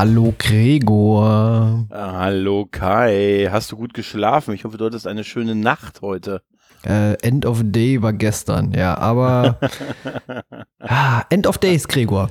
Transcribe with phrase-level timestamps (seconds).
[0.00, 1.86] Hallo Gregor.
[1.90, 4.54] Ah, hallo Kai, hast du gut geschlafen?
[4.54, 6.40] Ich hoffe, du hattest eine schöne Nacht heute.
[6.86, 9.58] Äh, End of Day war gestern, ja, aber
[10.78, 12.30] ah, End of Days, Gregor.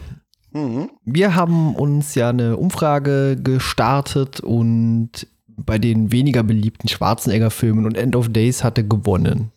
[0.52, 0.90] Mhm.
[1.06, 8.16] Wir haben uns ja eine Umfrage gestartet und bei den weniger beliebten Schwarzenegger-Filmen und End
[8.16, 9.52] of Days hatte gewonnen.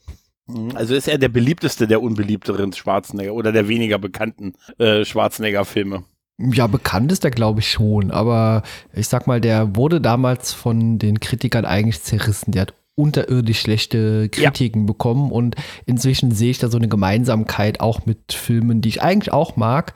[0.49, 0.73] Mhm.
[0.75, 6.05] Also ist er der beliebteste der unbeliebteren Schwarzenegger oder der weniger bekannten äh, Schwarzenegger-Filme.
[6.39, 8.11] Ja, bekannt ist er, glaube ich, schon.
[8.11, 12.53] Aber ich sag mal, der wurde damals von den Kritikern eigentlich zerrissen.
[12.53, 14.87] Der hat unterirdisch schlechte Kritiken ja.
[14.87, 15.57] bekommen und
[15.87, 19.95] inzwischen sehe ich da so eine Gemeinsamkeit auch mit Filmen, die ich eigentlich auch mag,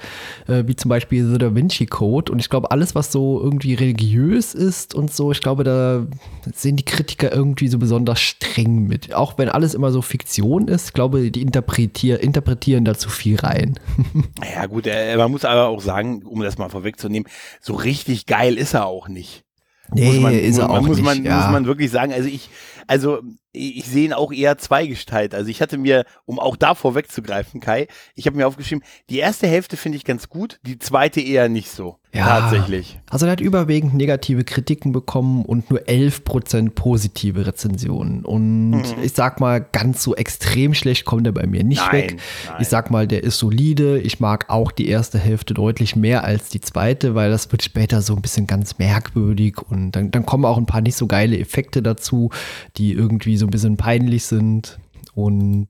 [0.48, 3.74] äh, wie zum Beispiel The Da Vinci Code und ich glaube alles, was so irgendwie
[3.74, 6.06] religiös ist und so, ich glaube, da
[6.54, 10.88] sehen die Kritiker irgendwie so besonders streng mit, auch wenn alles immer so Fiktion ist,
[10.88, 13.78] ich glaube, die interpretier interpretieren da zu viel rein.
[14.54, 17.28] ja gut, äh, man muss aber auch sagen, um das mal vorwegzunehmen,
[17.60, 19.44] so richtig geil ist er auch nicht.
[19.92, 21.04] Nee, muss man, ist er auch muss nicht.
[21.04, 21.42] Man, ja.
[21.42, 22.50] Muss man wirklich sagen, also ich,
[22.86, 23.22] also
[23.56, 25.34] ich sehe ihn auch eher zweigestaltet.
[25.34, 29.46] Also ich hatte mir, um auch da vorwegzugreifen, Kai, ich habe mir aufgeschrieben, die erste
[29.46, 31.98] Hälfte finde ich ganz gut, die zweite eher nicht so.
[32.12, 32.98] Ja, tatsächlich.
[33.10, 38.24] Also er hat überwiegend negative Kritiken bekommen und nur 11% positive Rezensionen.
[38.24, 39.02] Und mhm.
[39.02, 42.16] ich sag mal, ganz so extrem schlecht kommt er bei mir nicht nein, weg.
[42.46, 42.56] Nein.
[42.60, 43.98] Ich sag mal, der ist solide.
[43.98, 48.00] Ich mag auch die erste Hälfte deutlich mehr als die zweite, weil das wird später
[48.00, 51.38] so ein bisschen ganz merkwürdig und dann, dann kommen auch ein paar nicht so geile
[51.38, 52.30] Effekte dazu,
[52.78, 54.78] die irgendwie so ein bisschen peinlich sind.
[55.14, 55.68] Und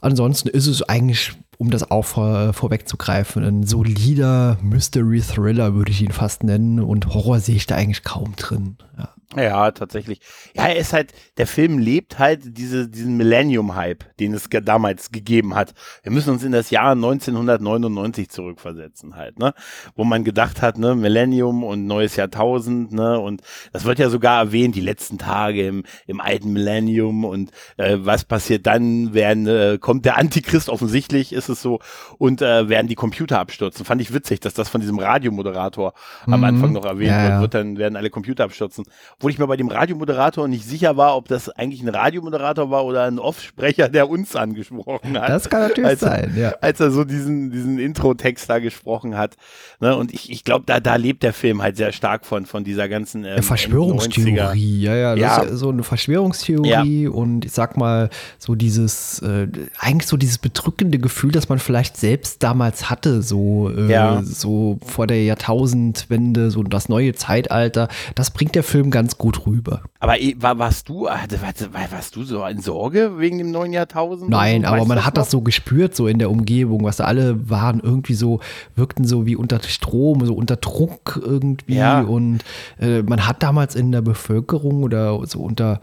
[0.00, 6.12] ansonsten ist es eigentlich um das auch vor, vorwegzugreifen, ein solider Mystery-Thriller würde ich ihn
[6.12, 8.76] fast nennen und Horror sehe ich da eigentlich kaum drin.
[8.96, 9.14] Ja.
[9.34, 10.20] Ja, tatsächlich.
[10.54, 15.56] Ja, er ist halt, der Film lebt halt diese, diesen Millennium-Hype, den es damals gegeben
[15.56, 15.74] hat.
[16.04, 19.52] Wir müssen uns in das Jahr 1999 zurückversetzen halt, ne?
[19.96, 23.18] Wo man gedacht hat, ne, Millennium und neues Jahrtausend, ne?
[23.18, 23.42] Und
[23.72, 28.24] das wird ja sogar erwähnt, die letzten Tage im, im alten Millennium und äh, was
[28.24, 31.80] passiert dann, werden, äh, kommt der Antichrist offensichtlich, ist es so,
[32.16, 33.84] und äh, werden die Computer abstürzen.
[33.84, 35.94] Fand ich witzig, dass das von diesem Radiomoderator
[36.26, 36.32] mhm.
[36.32, 37.40] am Anfang noch erwähnt Ja, wird, ja.
[37.40, 38.85] wird, dann werden alle Computer abstürzen
[39.16, 42.84] obwohl ich mir bei dem Radiomoderator nicht sicher war, ob das eigentlich ein Radiomoderator war
[42.84, 45.28] oder ein Offsprecher, der uns angesprochen hat.
[45.28, 46.54] Das kann natürlich als, sein, ja.
[46.60, 49.36] Als er so diesen, diesen Intro-Text da gesprochen hat.
[49.80, 49.96] Ne?
[49.96, 52.88] Und ich, ich glaube, da, da lebt der Film halt sehr stark von, von dieser
[52.88, 55.44] ganzen ähm, Ja, Verschwörungstheorie, ja, ja, Ja.
[55.44, 59.48] ja so eine Verschwörungstheorie und ich sag mal, so dieses, äh,
[59.78, 64.22] eigentlich so dieses bedrückende Gefühl, das man vielleicht selbst damals hatte, so, äh, Ja.
[64.22, 69.82] so vor der Jahrtausendwende, so das neue Zeitalter, das bringt der Film ganz gut rüber.
[70.00, 74.30] Aber war, warst du, warst du so in Sorge wegen dem neuen Jahrtausend?
[74.30, 75.22] Nein, aber man hat noch?
[75.22, 78.40] das so gespürt, so in der Umgebung, was alle waren irgendwie so,
[78.74, 81.76] wirkten so wie unter Strom, so unter Druck irgendwie.
[81.76, 82.00] Ja.
[82.00, 82.40] Und
[82.80, 85.80] äh, man hat damals in der Bevölkerung oder so unter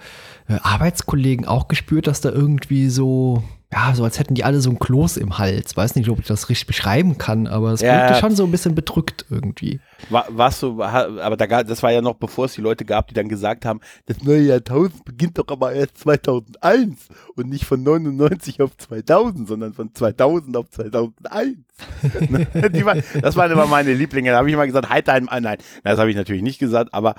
[0.47, 4.77] Arbeitskollegen auch gespürt, dass da irgendwie so, ja, so als hätten die alle so ein
[4.79, 5.75] Kloß im Hals.
[5.75, 7.93] Weiß nicht, ob ich das richtig beschreiben kann, aber es Ja.
[8.07, 9.79] wirkte schon so ein bisschen bedrückt irgendwie.
[10.09, 13.07] War, warst du, aber da, gab- das war ja noch bevor es die Leute gab,
[13.07, 17.81] die dann gesagt haben, das neue Jahrtausend beginnt doch aber erst 2001 und nicht von
[17.81, 21.57] 99 auf 2000, sondern von 2000 auf 2001.
[22.29, 22.47] Ne?
[22.73, 24.31] die war, das waren immer meine Lieblinge.
[24.31, 26.93] Da habe ich immer gesagt, halt deinen, ah, nein, das habe ich natürlich nicht gesagt,
[26.93, 27.15] aber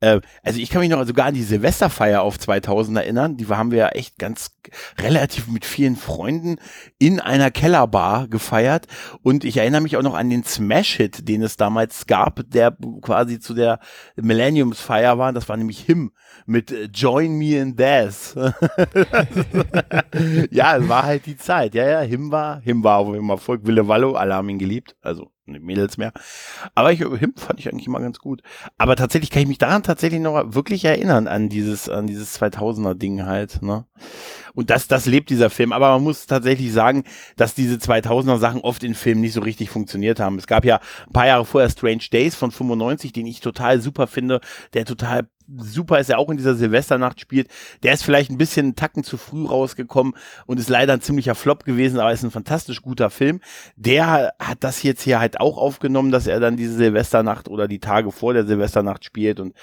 [0.00, 3.36] äh, also ich kann mich noch sogar an die Silvesterfeier auf 2000 erinnern.
[3.36, 4.56] Die haben wir ja echt ganz
[4.98, 6.56] relativ mit vielen Freunden
[6.98, 8.86] in einer Kellerbar gefeiert
[9.22, 13.40] und ich erinnere mich auch noch an den Smash-Hit, den es damals gab, der quasi
[13.40, 13.80] zu der
[14.16, 15.32] Millenniumsfeier war.
[15.32, 16.12] Das war nämlich Him
[16.46, 18.34] mit äh, Join Me in Death.
[20.50, 21.74] ja, es war halt die Zeit.
[21.74, 24.96] Ja, ja, Him war, Him war auf immer Volk Wille Wallo, alle haben ihn geliebt,
[25.02, 26.12] also die Mädels mehr.
[26.74, 28.42] Aber ich, Him fand ich eigentlich immer ganz gut.
[28.76, 32.94] Aber tatsächlich kann ich mich daran tatsächlich noch wirklich erinnern an dieses, an dieses 2000er
[32.94, 33.86] Ding halt, ne?
[34.54, 35.72] Und das, das lebt dieser Film.
[35.72, 37.04] Aber man muss tatsächlich sagen,
[37.36, 40.36] dass diese 2000er Sachen oft in Filmen nicht so richtig funktioniert haben.
[40.36, 44.08] Es gab ja ein paar Jahre vorher Strange Days von 95, den ich total super
[44.08, 44.40] finde,
[44.74, 47.48] der total super ist, er auch in dieser Silvesternacht spielt.
[47.82, 50.14] Der ist vielleicht ein bisschen einen Tacken zu früh rausgekommen
[50.46, 53.40] und ist leider ein ziemlicher Flop gewesen, aber ist ein fantastisch guter Film.
[53.76, 57.80] Der hat das jetzt hier halt auch aufgenommen, dass er dann diese Silvesternacht oder die
[57.80, 59.54] Tage vor der Silvesternacht spielt und,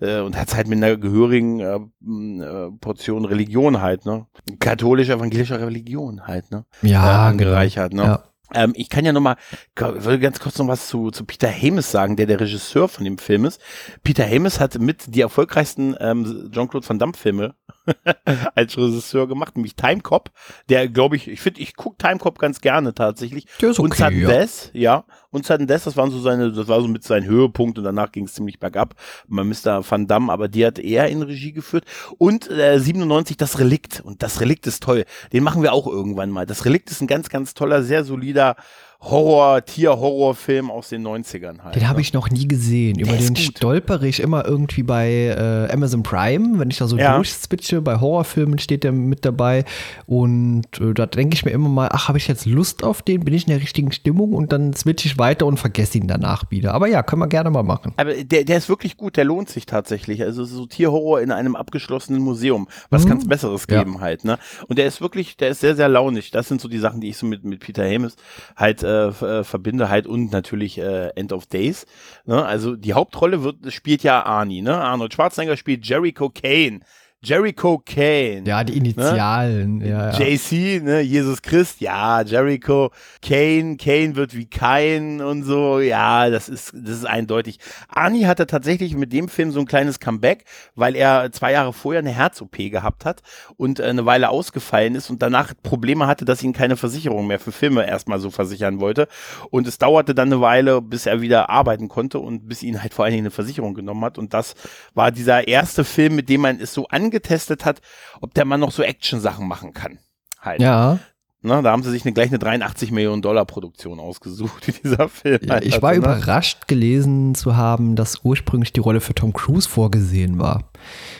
[0.00, 4.26] äh, und hat es halt mit einer gehörigen äh, äh, Portion Religion halt, ne?
[4.58, 6.64] Katholisch-evangelischer Religion halt, ne?
[6.82, 8.04] Ja, angereichert, genau.
[8.04, 8.08] ne?
[8.08, 8.33] Ja.
[8.52, 9.36] Ähm, ich kann ja noch mal,
[9.76, 13.18] will ganz kurz noch was zu, zu Peter Hames sagen, der der Regisseur von dem
[13.18, 13.60] Film ist.
[14.02, 17.54] Peter Hames hat mit die erfolgreichsten ähm, Jean-Claude Van Damme Filme
[18.54, 20.30] als Regisseur gemacht, nämlich Time Cop,
[20.68, 23.46] der glaube ich, ich finde, ich gucke Time Cop ganz gerne tatsächlich.
[23.60, 24.28] Der ist okay, und Sudden ja.
[24.28, 25.04] Death, ja.
[25.30, 28.12] Und Sudden Death, das waren so seine, das war so mit seinem Höhepunkt und danach
[28.12, 28.94] ging es ziemlich bergab.
[29.28, 29.88] Bei Mr.
[29.88, 31.84] Van Damme, aber die hat er in Regie geführt.
[32.18, 34.00] Und äh, 97 das Relikt.
[34.00, 35.04] Und das Relikt ist toll.
[35.32, 36.46] Den machen wir auch irgendwann mal.
[36.46, 38.56] Das Relikt ist ein ganz, ganz toller, sehr solider
[39.04, 41.76] Horror, Tier-Horrorfilm aus den 90ern halt.
[41.76, 42.02] Den habe ne?
[42.02, 42.98] ich noch nie gesehen.
[42.98, 43.38] Über den gut.
[43.38, 47.16] stolpere ich immer irgendwie bei äh, Amazon Prime, wenn ich da so Ja.
[47.16, 47.82] durchswitche.
[47.82, 49.64] Bei Horrorfilmen steht der mit dabei.
[50.06, 53.24] Und äh, da denke ich mir immer mal, ach, habe ich jetzt Lust auf den?
[53.24, 54.32] Bin ich in der richtigen Stimmung?
[54.32, 56.72] Und dann switche ich weiter und vergesse ihn danach wieder.
[56.74, 57.92] Aber ja, können wir gerne mal machen.
[57.96, 60.22] Aber der, der ist wirklich gut, der lohnt sich tatsächlich.
[60.22, 62.68] Also so Tierhorror in einem abgeschlossenen Museum.
[62.90, 63.08] Was Mhm.
[63.10, 63.78] kann's Besseres Ja.
[63.82, 64.38] geben halt, ne?
[64.68, 66.30] Und der ist wirklich, der ist sehr, sehr launig.
[66.30, 68.16] Das sind so die Sachen, die ich so mit, mit Peter Hames
[68.56, 71.86] halt äh, äh, verbinde halt und natürlich äh, End of Days.
[72.24, 72.44] Ne?
[72.44, 74.76] Also die Hauptrolle wird, spielt ja Arnie, ne?
[74.76, 76.80] Arnold Schwarzenegger spielt Jericho Kane.
[77.24, 78.42] Jericho Kane.
[78.44, 79.80] Ja, die Initialen.
[79.80, 80.18] Ja, ja.
[80.18, 82.90] JC, ne, Jesus Christ, ja, Jericho,
[83.22, 87.58] Kane, Kane wird wie Kain und so, ja, das ist, das ist eindeutig.
[87.88, 90.44] Arnie hatte tatsächlich mit dem Film so ein kleines Comeback,
[90.74, 93.22] weil er zwei Jahre vorher eine Herz-OP gehabt hat
[93.56, 97.40] und äh, eine Weile ausgefallen ist und danach Probleme hatte, dass ihn keine Versicherung mehr
[97.40, 99.08] für Filme erstmal so versichern wollte.
[99.50, 102.92] Und es dauerte dann eine Weile, bis er wieder arbeiten konnte und bis ihn halt
[102.92, 104.18] vor allen Dingen eineVersicherung genommen hat.
[104.18, 104.54] Und das
[104.94, 106.86] war dieser erste Film, mit dem man es so
[107.18, 107.80] angetestet hat,
[108.20, 109.98] ob der Mann noch so Action-Sachen machen kann.
[110.40, 110.60] Halt.
[110.60, 110.98] Ja,
[111.46, 115.40] Ne, da haben sie sich eine, gleich eine 83 Millionen Dollar Produktion ausgesucht, dieser Film.
[115.42, 115.98] ja, halt ich hatte, war ne?
[115.98, 120.70] überrascht gelesen zu haben, dass ursprünglich die Rolle für Tom Cruise vorgesehen war.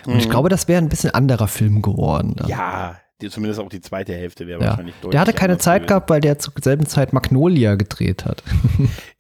[0.07, 0.31] Und ich Mhm.
[0.31, 2.33] glaube, das wäre ein bisschen anderer Film geworden.
[2.37, 2.49] dann.
[2.49, 4.71] Ja, die, zumindest auch die zweite Hälfte wäre Ja.
[4.71, 5.89] wahrscheinlich deutlich Der hatte keine Zeit gewesen.
[5.89, 8.43] gehabt, weil der zur selben Zeit Magnolia gedreht hat.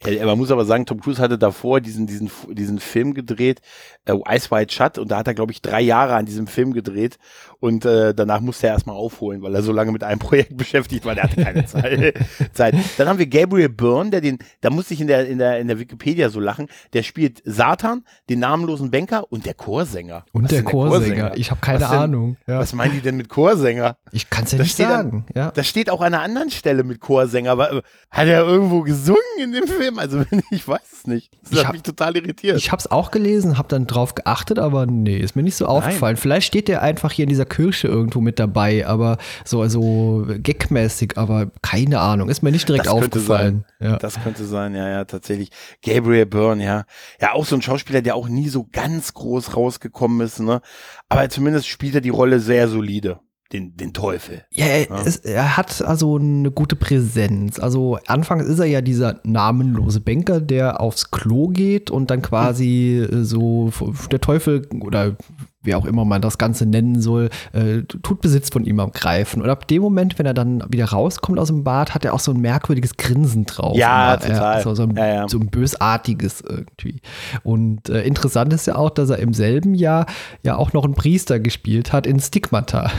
[0.06, 3.60] Ja, man muss aber sagen, Tom Cruise hatte davor diesen, diesen, diesen Film gedreht,
[4.04, 6.72] äh, Ice White Shut, und da hat er, glaube ich, drei Jahre an diesem Film
[6.74, 7.18] gedreht
[7.60, 11.04] und äh, danach musste er erstmal aufholen, weil er so lange mit einem Projekt beschäftigt
[11.06, 12.14] war, der hatte keine Zeit.
[12.52, 12.74] Zeit.
[12.98, 15.68] Dann haben wir Gabriel Byrne, der den, da musste ich in der, in der, in
[15.68, 20.24] der Wikipedia so lachen, der spielt Satan, den namenlosen Banker und der Chorsänger.
[20.32, 21.32] Und der ist denn Chorsänger.
[21.36, 22.36] Ich habe keine Was denn- Ahnung.
[22.46, 22.58] Ja.
[22.58, 23.83] Was meinen die denn mit Chorsänger?
[24.12, 25.26] Ich kann es ja Da nicht sagen.
[25.34, 25.50] ja.
[25.50, 29.18] Das steht auch an einer anderen Stelle mit Chorsänger, aber äh, hat er irgendwo gesungen
[29.42, 29.98] in dem Film?
[29.98, 31.32] Also ich weiß es nicht.
[31.42, 32.56] Das Ich hat hab- mich total irritiert.
[32.58, 35.66] Ich habe es auch gelesen, habe dann drauf geachtet, aber nee, ist mir nicht so
[35.66, 36.16] aufgefallen.
[36.16, 41.16] Vielleicht steht der einfach hier in dieser Kirche irgendwo mit dabei, aber so also gagmäßig,
[41.16, 43.64] aber keine Ahnung, ist mir nicht direkt Das könnte aufgefallen.
[43.80, 43.96] Ja.
[43.98, 45.50] Das könnte sein, ja, ja, tatsächlich.
[45.84, 46.84] Gabriel Byrne, ja.
[47.20, 50.60] Ja, auch so ein Schauspieler, der auch nie so ganz groß rausgekommen ist, ne?
[51.08, 53.20] Aber zumindest spielt er die Rolle sehr solide.
[53.54, 54.42] Den, den Teufel.
[54.50, 55.02] Ja, er, Ja.
[55.04, 57.58] Es, er hat also eine gute Präsenz.
[57.58, 62.98] Also anfangs ist er ja dieser namenlose Banker, der aufs Klo geht und dann quasi
[62.98, 63.70] äh, so
[64.10, 65.16] der Teufel oder
[65.64, 69.42] wie auch immer man das Ganze nennen soll, äh, tut Besitz von ihm am Greifen.
[69.42, 72.20] Und ab dem Moment, wenn er dann wieder rauskommt aus dem Bad, hat er auch
[72.20, 73.76] so ein merkwürdiges Grinsen drauf.
[73.76, 74.62] Ja, Immer, total.
[74.62, 75.28] So, so, ein, Ja, ja.
[75.28, 77.00] so ein bösartiges irgendwie.
[77.42, 80.06] Und äh, interessant ist ja auch, dass er im selben Jahr
[80.42, 82.90] ja auch noch einen Priester gespielt hat in Stigmata.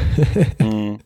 [0.59, 0.99] Mhm.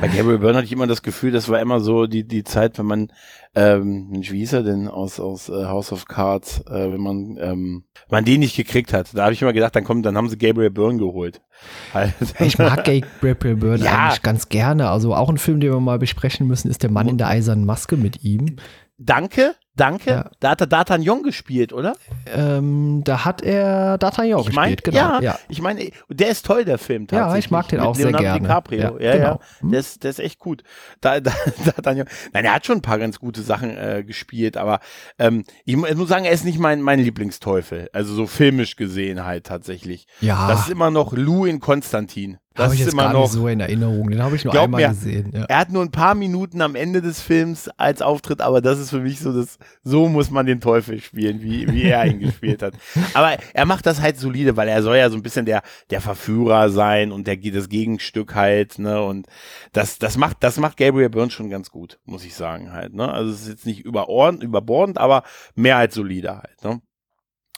[0.00, 2.78] Bei Gabriel Byrne hatte ich immer das Gefühl, das war immer so die, die Zeit,
[2.78, 3.12] wenn man,
[3.54, 7.84] ähm, wie hieß er denn aus, aus äh, House of Cards, äh, wenn man, ähm,
[8.08, 9.14] wenn man den nicht gekriegt hat.
[9.14, 11.40] Da habe ich immer gedacht, dann kommt, dann haben sie Gabriel Byrne geholt.
[11.94, 12.14] Halt.
[12.40, 12.84] Ich mag
[13.20, 14.04] Gabriel Byrne Ja.
[14.06, 14.88] eigentlich ganz gerne.
[14.88, 17.66] Also auch ein Film, den wir mal besprechen müssen, ist Der Mann in der eisernen
[17.66, 18.56] Maske mit ihm.
[18.98, 20.10] Danke, danke.
[20.10, 20.30] Ja.
[20.40, 21.94] Da hat er D'Artagnan gespielt, oder?
[22.26, 25.14] Ähm, da hat er D'Artagnan ich meine, gespielt, genau.
[25.14, 25.38] ja, Ja.
[25.48, 27.06] ich meine, der ist toll, der Film.
[27.10, 28.40] Ja, ich mag den auch sehr Leonardo gerne.
[28.40, 28.80] DiCaprio.
[28.80, 29.40] Ja, Ja, ja, genau.
[29.60, 29.70] Hm.
[29.70, 30.62] Der, ist, der ist echt gut.
[31.00, 31.30] Da, da,
[31.64, 32.06] D'Artagnan.
[32.32, 34.80] Nein, er hat schon ein paar ganz gute Sachen äh, gespielt, aber
[35.18, 37.88] ähm, ich muss sagen, er ist nicht mein, mein Lieblingsteufel.
[37.92, 40.06] Also so filmisch gesehen halt tatsächlich.
[40.20, 42.38] Ja, Das ist immer noch Lou in Konstantin.
[42.54, 43.22] Das habe ich ist jetzt immer gar noch.
[43.22, 44.10] nicht so in Erinnerung.
[44.10, 45.32] Den habe ich nur einmal mir, gesehen.
[45.34, 45.44] Ja.
[45.44, 48.90] Er hat nur ein paar Minuten am Ende des Films als Auftritt, aber das ist
[48.90, 52.62] für mich so das, so muss man den Teufel spielen, wie, wie er ihn gespielt
[52.62, 52.74] hat.
[53.14, 56.00] Aber er macht das halt solide, weil er soll ja so ein bisschen der, der
[56.00, 59.26] Verführer sein und der, das Gegenstück halt, ne, und
[59.72, 63.10] das, das macht, das macht Gabriel Byrne schon ganz gut, muss ich sagen halt, ne.
[63.10, 65.22] Also es ist jetzt nicht überordend, überbordend, aber
[65.54, 66.80] mehr als solide halt, ne.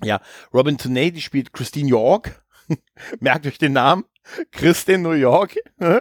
[0.02, 0.20] Ja,
[0.52, 2.44] Robin Tunney, die spielt Christine York.
[3.20, 4.04] Merkt euch den Namen.
[4.52, 5.56] Christine New York.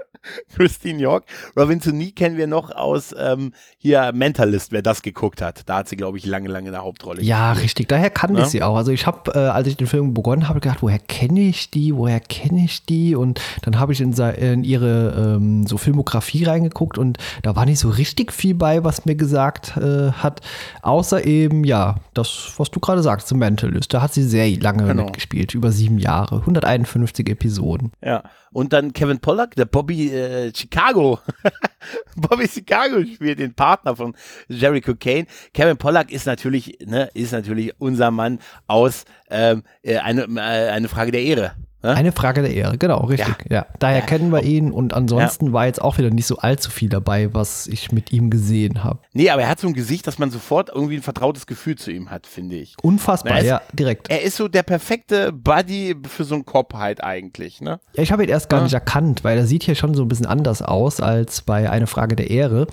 [0.56, 1.25] Christine York.
[1.58, 5.63] Robinson Nee kennen wir noch aus ähm, hier Mentalist, wer das geguckt hat.
[5.68, 7.22] Da hat sie, glaube ich, lange, lange eine Hauptrolle.
[7.22, 7.63] Ja, gespielt.
[7.65, 7.88] richtig.
[7.89, 8.46] Daher kannte Ja?
[8.46, 8.77] ich sie auch.
[8.77, 11.94] Also ich habe, äh, als ich den Film begonnen habe, gedacht, woher kenne ich die?
[11.96, 13.15] Woher kenne ich die?
[13.15, 17.80] Und dann habe ich in, in ihre ähm, so Filmografie reingeguckt und da war nicht
[17.80, 20.39] so richtig viel bei, was mir gesagt äh, hat.
[20.84, 23.94] Außer eben, ja, das, was du gerade sagst, The Mentalist.
[23.94, 25.03] Da hat sie sehr lange Genau.
[25.03, 27.92] mitgespielt, über sieben Jahre, 151 Episoden.
[28.01, 28.12] Ja.
[28.51, 31.20] Und dann Kevin Pollack, der Bobby äh, Chicago.
[32.15, 34.15] Bobby Chicago spielt den Partner von
[34.48, 35.25] Jericho Kane.
[35.53, 40.89] Kevin Pollack ist natürlich, ne, ist natürlich unser Mann aus ähm, äh, eine, äh, eine
[40.89, 41.55] Frage der Ehre.
[41.84, 41.90] Ne?
[41.96, 43.36] Eine Frage der Ehre, genau, richtig.
[43.50, 43.66] Ja.
[43.80, 44.06] Daher Ja.
[44.06, 47.68] kennen wir ihn und ansonsten war jetzt auch wieder nicht so allzu viel dabei, was
[47.68, 49.00] ich mit ihm gesehen habe.
[49.12, 51.92] Nee, aber er hat so ein Gesicht, dass man sofort irgendwie ein vertrautes Gefühl zu
[51.92, 52.75] ihm hat, finde ich.
[52.82, 54.10] Unfassbar, es- ja, direkt.
[54.10, 57.82] Er ist so der perfekte Buddy für so einen Cop halt eigentlich, ne?
[57.96, 58.63] Ja, ich habe ihn erst gar Ja.
[58.63, 61.88] nicht erkannt, weil er sieht hier schon so ein bisschen anders aus als bei Eine
[61.88, 62.68] Frage der Ehre,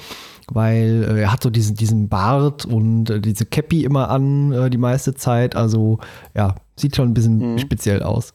[0.52, 4.70] weil äh, er hat so diesen, diesen Bart und äh, diese Cappy immer an äh,
[4.70, 5.56] die meiste Zeit.
[5.56, 5.98] Also
[6.36, 7.58] ja, sieht schon ein bisschen Mhm.
[7.58, 8.32] speziell aus.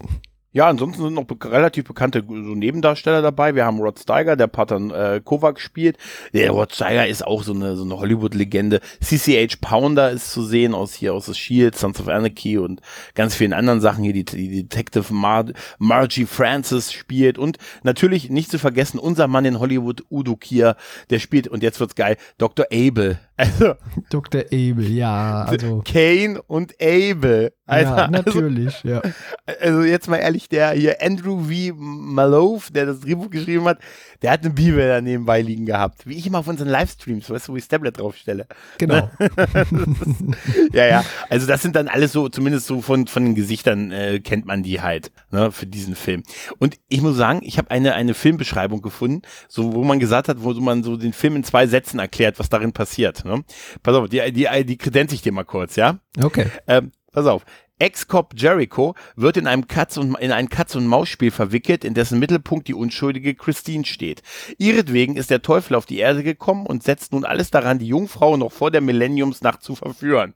[0.55, 3.55] Ja, ansonsten sind noch be relativ bekannte so Nebendarsteller dabei.
[3.55, 5.97] Wir haben Rod Steiger, der Patton äh, Kovac spielt.
[6.31, 8.79] Der Rod Steiger ist auch so eine, so eine Hollywood-Legende.
[9.03, 12.79] CCH Pounder ist zu sehen aus hier aus The Shield, Sons of Anarchy und
[13.15, 14.13] ganz vielen anderen Sachen hier.
[14.13, 15.47] Die, die Detective Mar
[15.77, 20.77] Margie Francis spielt und natürlich nicht zu vergessen unser Mann in Hollywood, Udo Kier,
[21.09, 22.67] der spielt und jetzt wird's geil, Dr.
[22.71, 23.19] Abel.
[23.37, 23.75] Also
[24.09, 24.41] Dr.
[24.45, 25.81] Abel, ja, also.
[25.85, 27.51] Kane und Abel.
[27.67, 29.01] Alter, ja, also, natürlich, ja.
[29.59, 31.73] also jetzt mal ehrlich, der hier Andrew V.
[31.75, 33.79] Malove, der das Drehbuch geschrieben hat,
[34.21, 36.05] der hat eine Bibel da nebenbei liegen gehabt.
[36.05, 38.47] Wie ich immer auf unseren Livestreams, weißt du, wo ich das Tablet draufstelle.
[38.77, 39.09] Genau.
[40.73, 41.05] Ja, ja.
[41.29, 44.63] Also das sind dann alles so, zumindest so von, von den Gesichtern äh, kennt man
[44.63, 46.23] die halt, ne, für diesen Film.
[46.59, 50.43] Und ich muss sagen, ich habe eine, eine Filmbeschreibung gefunden, so wo man gesagt hat,
[50.43, 53.24] wo man so den Film in zwei Sätzen erklärt, was darin passiert.
[53.25, 53.43] Ne?
[53.81, 55.99] Pass auf, die, die, die kredenze ich dir mal kurz, ja?
[56.21, 56.45] Okay.
[56.67, 57.43] Ähm, pass auf.
[57.77, 62.19] Ex-Cop Jericho wird in einem Katz und, in ein Katz- und Maus-Spiel verwickelt, in dessen
[62.19, 64.21] Mittelpunkt die unschuldige Christine steht.
[64.57, 68.37] Ihretwegen ist der Teufel auf die Erde gekommen und setzt nun alles daran, die Jungfrau
[68.37, 70.35] noch vor der Millenniumsnacht zu verführen.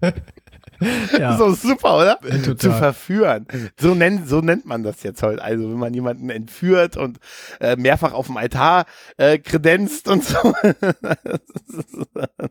[1.18, 1.36] Ja.
[1.36, 2.18] So super, oder?
[2.20, 2.56] total.
[2.56, 3.46] Zu verführen.
[3.80, 5.42] So nennt, so nennt man das jetzt heute.
[5.42, 7.18] Also, wenn man jemanden entführt und
[7.60, 10.54] äh, mehrfach auf dem Altar äh, kredenzt und so.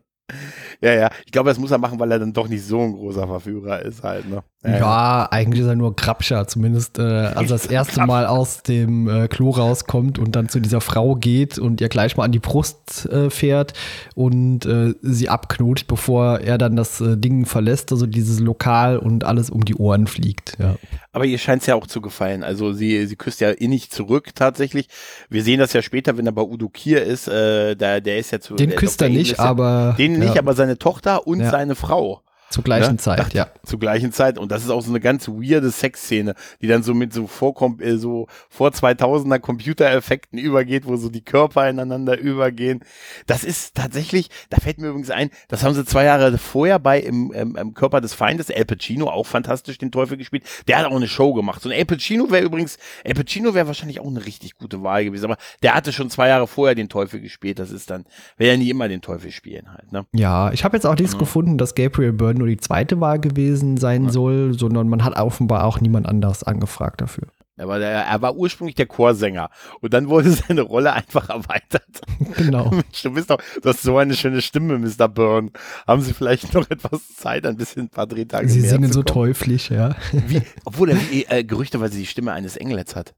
[0.80, 1.10] ja, ja.
[1.24, 3.82] Ich glaube, das muss er machen, weil er dann doch nicht so ein großer Verführer
[3.82, 4.42] ist halt, ne?
[4.64, 9.08] Ja, eigentlich ist er nur Krabscher, zumindest äh, als er das erste Mal aus dem
[9.08, 12.40] äh, Klo rauskommt und dann zu dieser Frau geht und ihr gleich mal an die
[12.40, 13.72] Brust äh, fährt
[14.16, 19.22] und äh, sie abknotet, bevor er dann das äh, Ding verlässt, also dieses Lokal und
[19.22, 20.56] alles um die Ohren fliegt.
[20.58, 20.74] Ja.
[21.12, 22.44] Aber ihr scheint es ja auch zu gefallen.
[22.44, 24.88] Also sie, sie küsst ja innig zurück tatsächlich.
[25.28, 27.28] Wir sehen das ja später, wenn er bei Udo Kier ist.
[27.28, 28.54] Äh, der, der ist ja zu.
[28.54, 31.50] Den küsst er nicht, ja, aber Den ja, nicht, aber seine Tochter und Ja.
[31.50, 32.22] seine Frau.
[32.50, 32.96] Zur gleichen ne?
[32.98, 33.46] Zeit, Dachte- ja.
[33.64, 34.38] Zur gleichen Zeit.
[34.38, 37.82] Und das ist auch so eine ganz weirde Sexszene, die dann so mit so vorkommt,
[37.82, 42.80] äh, so vor 2000er Computereffekten übergeht, wo so die Körper ineinander übergehen.
[43.26, 47.00] Das ist tatsächlich, da fällt mir übrigens ein, das haben sie zwei Jahre vorher bei
[47.00, 50.44] im, im, im Körper des Feindes, El Pacino, auch fantastisch den Teufel gespielt.
[50.66, 51.60] Der hat auch eine Show gemacht.
[51.62, 55.04] So ein El Pacino wäre übrigens, El Pacino wäre wahrscheinlich auch eine richtig gute Wahl
[55.04, 57.58] gewesen, aber der hatte schon zwei Jahre vorher den Teufel gespielt.
[57.58, 58.04] Das ist dann,
[58.36, 60.06] will ja nie immer den Teufel spielen halt, ne?
[60.12, 61.18] Ja, ich habe jetzt auch nichts Mhm.
[61.18, 65.64] gefunden, dass Gabriel Byrne nur die zweite Wahl gewesen sein soll, sondern man hat offenbar
[65.64, 67.28] auch niemand anders angefragt dafür.
[67.58, 71.82] Aber der, er war ursprünglich der Chorsänger und dann wurde seine Rolle einfach erweitert.
[72.36, 72.70] Genau.
[72.70, 75.08] Mensch, du bist doch, du hast so eine schöne Stimme, Mr.
[75.08, 75.50] Byrne.
[75.86, 79.02] Haben Sie vielleicht noch etwas Zeit, ein bisschen ein paar Drehtage Sie mehr singen so
[79.02, 79.96] teuflisch, ja.
[80.12, 83.14] Wie, obwohl er äh, gerüchteweise die Stimme eines Englets hat.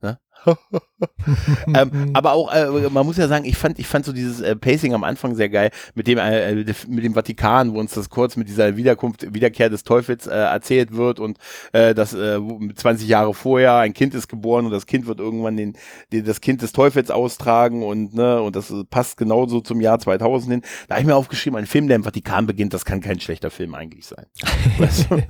[0.00, 0.18] Ne?
[1.74, 4.54] ähm, aber auch, äh, man muss ja sagen, ich fand, ich fand so dieses äh,
[4.56, 6.54] Pacing am Anfang sehr geil mit dem, äh,
[6.88, 10.96] mit dem Vatikan, wo uns das kurz mit dieser Wiederkunft, Wiederkehr des Teufels äh, erzählt
[10.96, 11.38] wird und
[11.72, 15.20] äh, dass äh, wo- 20 Jahre vorher ein Kind ist geboren und das Kind wird
[15.20, 15.76] irgendwann den,
[16.12, 19.98] den das Kind des Teufels austragen und ne und das äh, passt genauso zum Jahr
[19.98, 20.62] 2000 hin.
[20.88, 23.50] Da habe ich mir aufgeschrieben, ein Film, der im Vatikan beginnt, das kann kein schlechter
[23.50, 24.26] Film eigentlich sein.
[24.78, 25.22] Weißt du?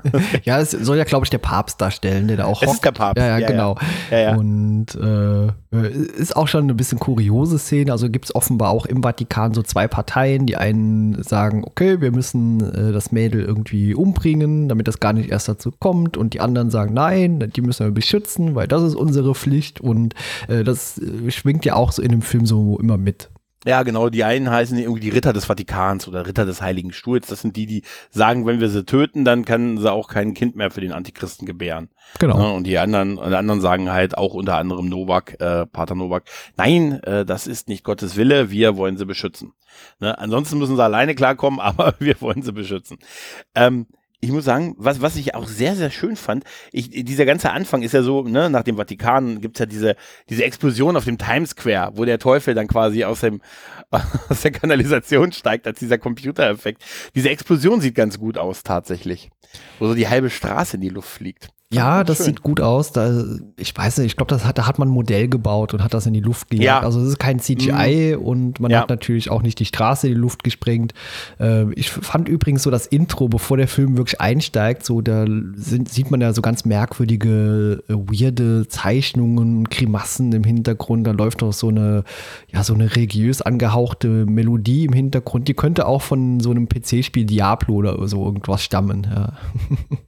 [0.45, 2.85] Ja, es soll ja, glaube ich, der Papst darstellen, der da auch Es ist hockt.
[2.85, 3.47] der Papst, Ja, ja, ja, ja.
[3.47, 3.77] genau.
[4.11, 4.37] Ja, ja.
[4.37, 5.53] Und äh,
[6.19, 7.93] ist auch schon eine bisschen kuriose Szene.
[7.93, 10.47] Also gibt es offenbar auch im Vatikan so zwei Parteien.
[10.47, 15.31] Die einen sagen, okay, wir müssen äh, das Mädel irgendwie umbringen, damit das gar nicht
[15.31, 16.17] erst dazu kommt.
[16.17, 19.81] Und die anderen sagen, nein, die müssen wir beschützen, weil das ist unsere Pflicht.
[19.81, 20.15] Und
[20.49, 23.31] äh, das äh, schwingt ja auch so in dem Film so immer mit.
[23.67, 24.11] Ja, genau.
[24.11, 27.27] Die einen heißen irgendwie die Ritter des Vatikans oder Ritter des Heiligen Stuhls.
[27.27, 30.55] Das sind die, die sagen, wenn wir sie töten, dann können sie auch kein Kind
[30.55, 31.89] mehr für den Antichristen gebären.
[32.21, 32.39] Genau.
[32.39, 32.53] Ne?
[32.53, 36.25] Und die anderen, die anderen sagen halt auch unter anderem Novak, äh, Pater Novak,
[36.57, 39.53] nein, äh, das ist nicht Gottes Wille, wir wollen sie beschützen.
[39.99, 40.17] Ne?
[40.17, 42.99] Ansonsten müssen sie alleine klarkommen, aber wir wollen sie beschützen.
[43.57, 43.87] Ähm,
[44.21, 47.83] ich muss sagen, was, was ich auch sehr, sehr schön fand, ich, dieser ganze Anfang
[47.83, 49.97] ist ja so, ne, nach dem Vatikan gibt's ja diese,
[50.29, 53.41] diese Explosion auf dem Times Square, wo der Teufel dann quasi aus, dem,
[53.91, 56.83] aus der Kanalisation steigt, als dieser Computereffekt.
[57.15, 59.31] Diese Explosion sieht ganz gut aus, tatsächlich.
[59.79, 61.49] Wo so die halbe Straße in die Luft fliegt.
[61.73, 62.27] Ja, das Schön.
[62.27, 62.93] sieht gut aus.
[62.93, 63.25] Da,
[63.57, 66.07] ich weiß nicht, ich glaube, hat, da hat man ein Modell gebaut und hat das
[66.07, 66.65] in die Luft gejagt.
[66.65, 66.81] Ja.
[66.81, 68.83] Also es ist kein CGI und man Ja.
[68.83, 70.95] hat natürlich auch nicht die Straße in die Luft gesprengt.
[71.41, 75.25] Äh, ich fand übrigens so das Intro, bevor der Film wirklich einsteigt, so da
[75.57, 81.05] sind, sieht man ja so ganz merkwürdige, äh, weirde Zeichnungen, Grimassen im Hintergrund.
[81.07, 82.05] Da läuft auch so eine,
[82.53, 85.49] ja, so eine religiös angehauchte Melodie im Hintergrund.
[85.49, 89.07] Die könnte auch von so einem PC-Spiel Diablo oder so irgendwas stammen.
[89.13, 89.33] Ja.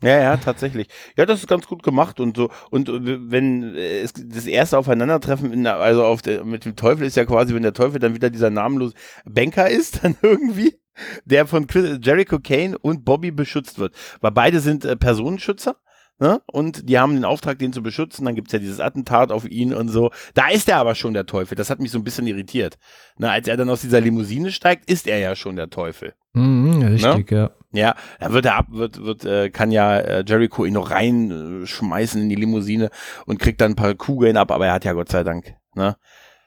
[0.01, 0.87] Ja, ja, tatsächlich.
[1.17, 2.51] Ja, das ist ganz gut gemacht und so.
[2.71, 7.07] Und äh, wenn äh, es das erste Aufeinandertreffen, in also auf der, mit dem Teufel
[7.07, 10.79] ist ja quasi, wenn der Teufel dann wieder dieser namenlose Banker ist, dann irgendwie,
[11.25, 13.95] der von Chris, Jericho Kane und Bobby beschützt wird.
[14.21, 15.77] Weil beide sind äh, Personenschützer.
[16.21, 16.41] Ne?
[16.47, 18.25] Und die haben den Auftrag, den zu beschützen.
[18.25, 20.11] Dann gibt's ja dieses Attentat auf ihn und so.
[20.35, 21.55] Da ist er aber schon der Teufel.
[21.55, 22.77] Das hat mich so ein bisschen irritiert.
[23.19, 23.31] Ne?
[23.31, 26.15] Als er dann aus dieser Limousine steigt, ist er ja schon der Teufel.
[26.33, 27.51] Mhm, richtig, ja.
[27.73, 32.23] Ja, da wird er ab, wird, wird, äh, kann ja äh, Jericho ihn noch reinschmeißen
[32.23, 32.89] in die Limousine
[33.27, 35.97] und kriegt dann ein paar Kugeln ab, aber er hat ja Gott sei Dank, ne?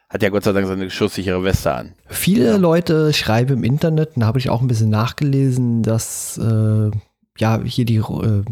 [0.09, 1.93] Hat ja Gott sei Dank seine schusssichere Weste an.
[2.07, 6.91] Viele Leute schreiben im Internet, da habe ich auch ein bisschen nachgelesen, dass äh,
[7.37, 8.43] ja hier die äh,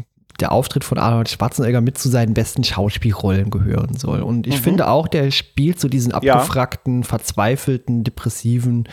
[0.41, 4.21] der Auftritt von Arnold Schwarzenegger mit zu seinen besten Schauspielrollen gehören soll.
[4.21, 4.63] Und ich Mhm.
[4.63, 6.35] finde auch, der spielt so diesen Ja.
[6.35, 8.87] abgefragten, verzweifelten, depressiven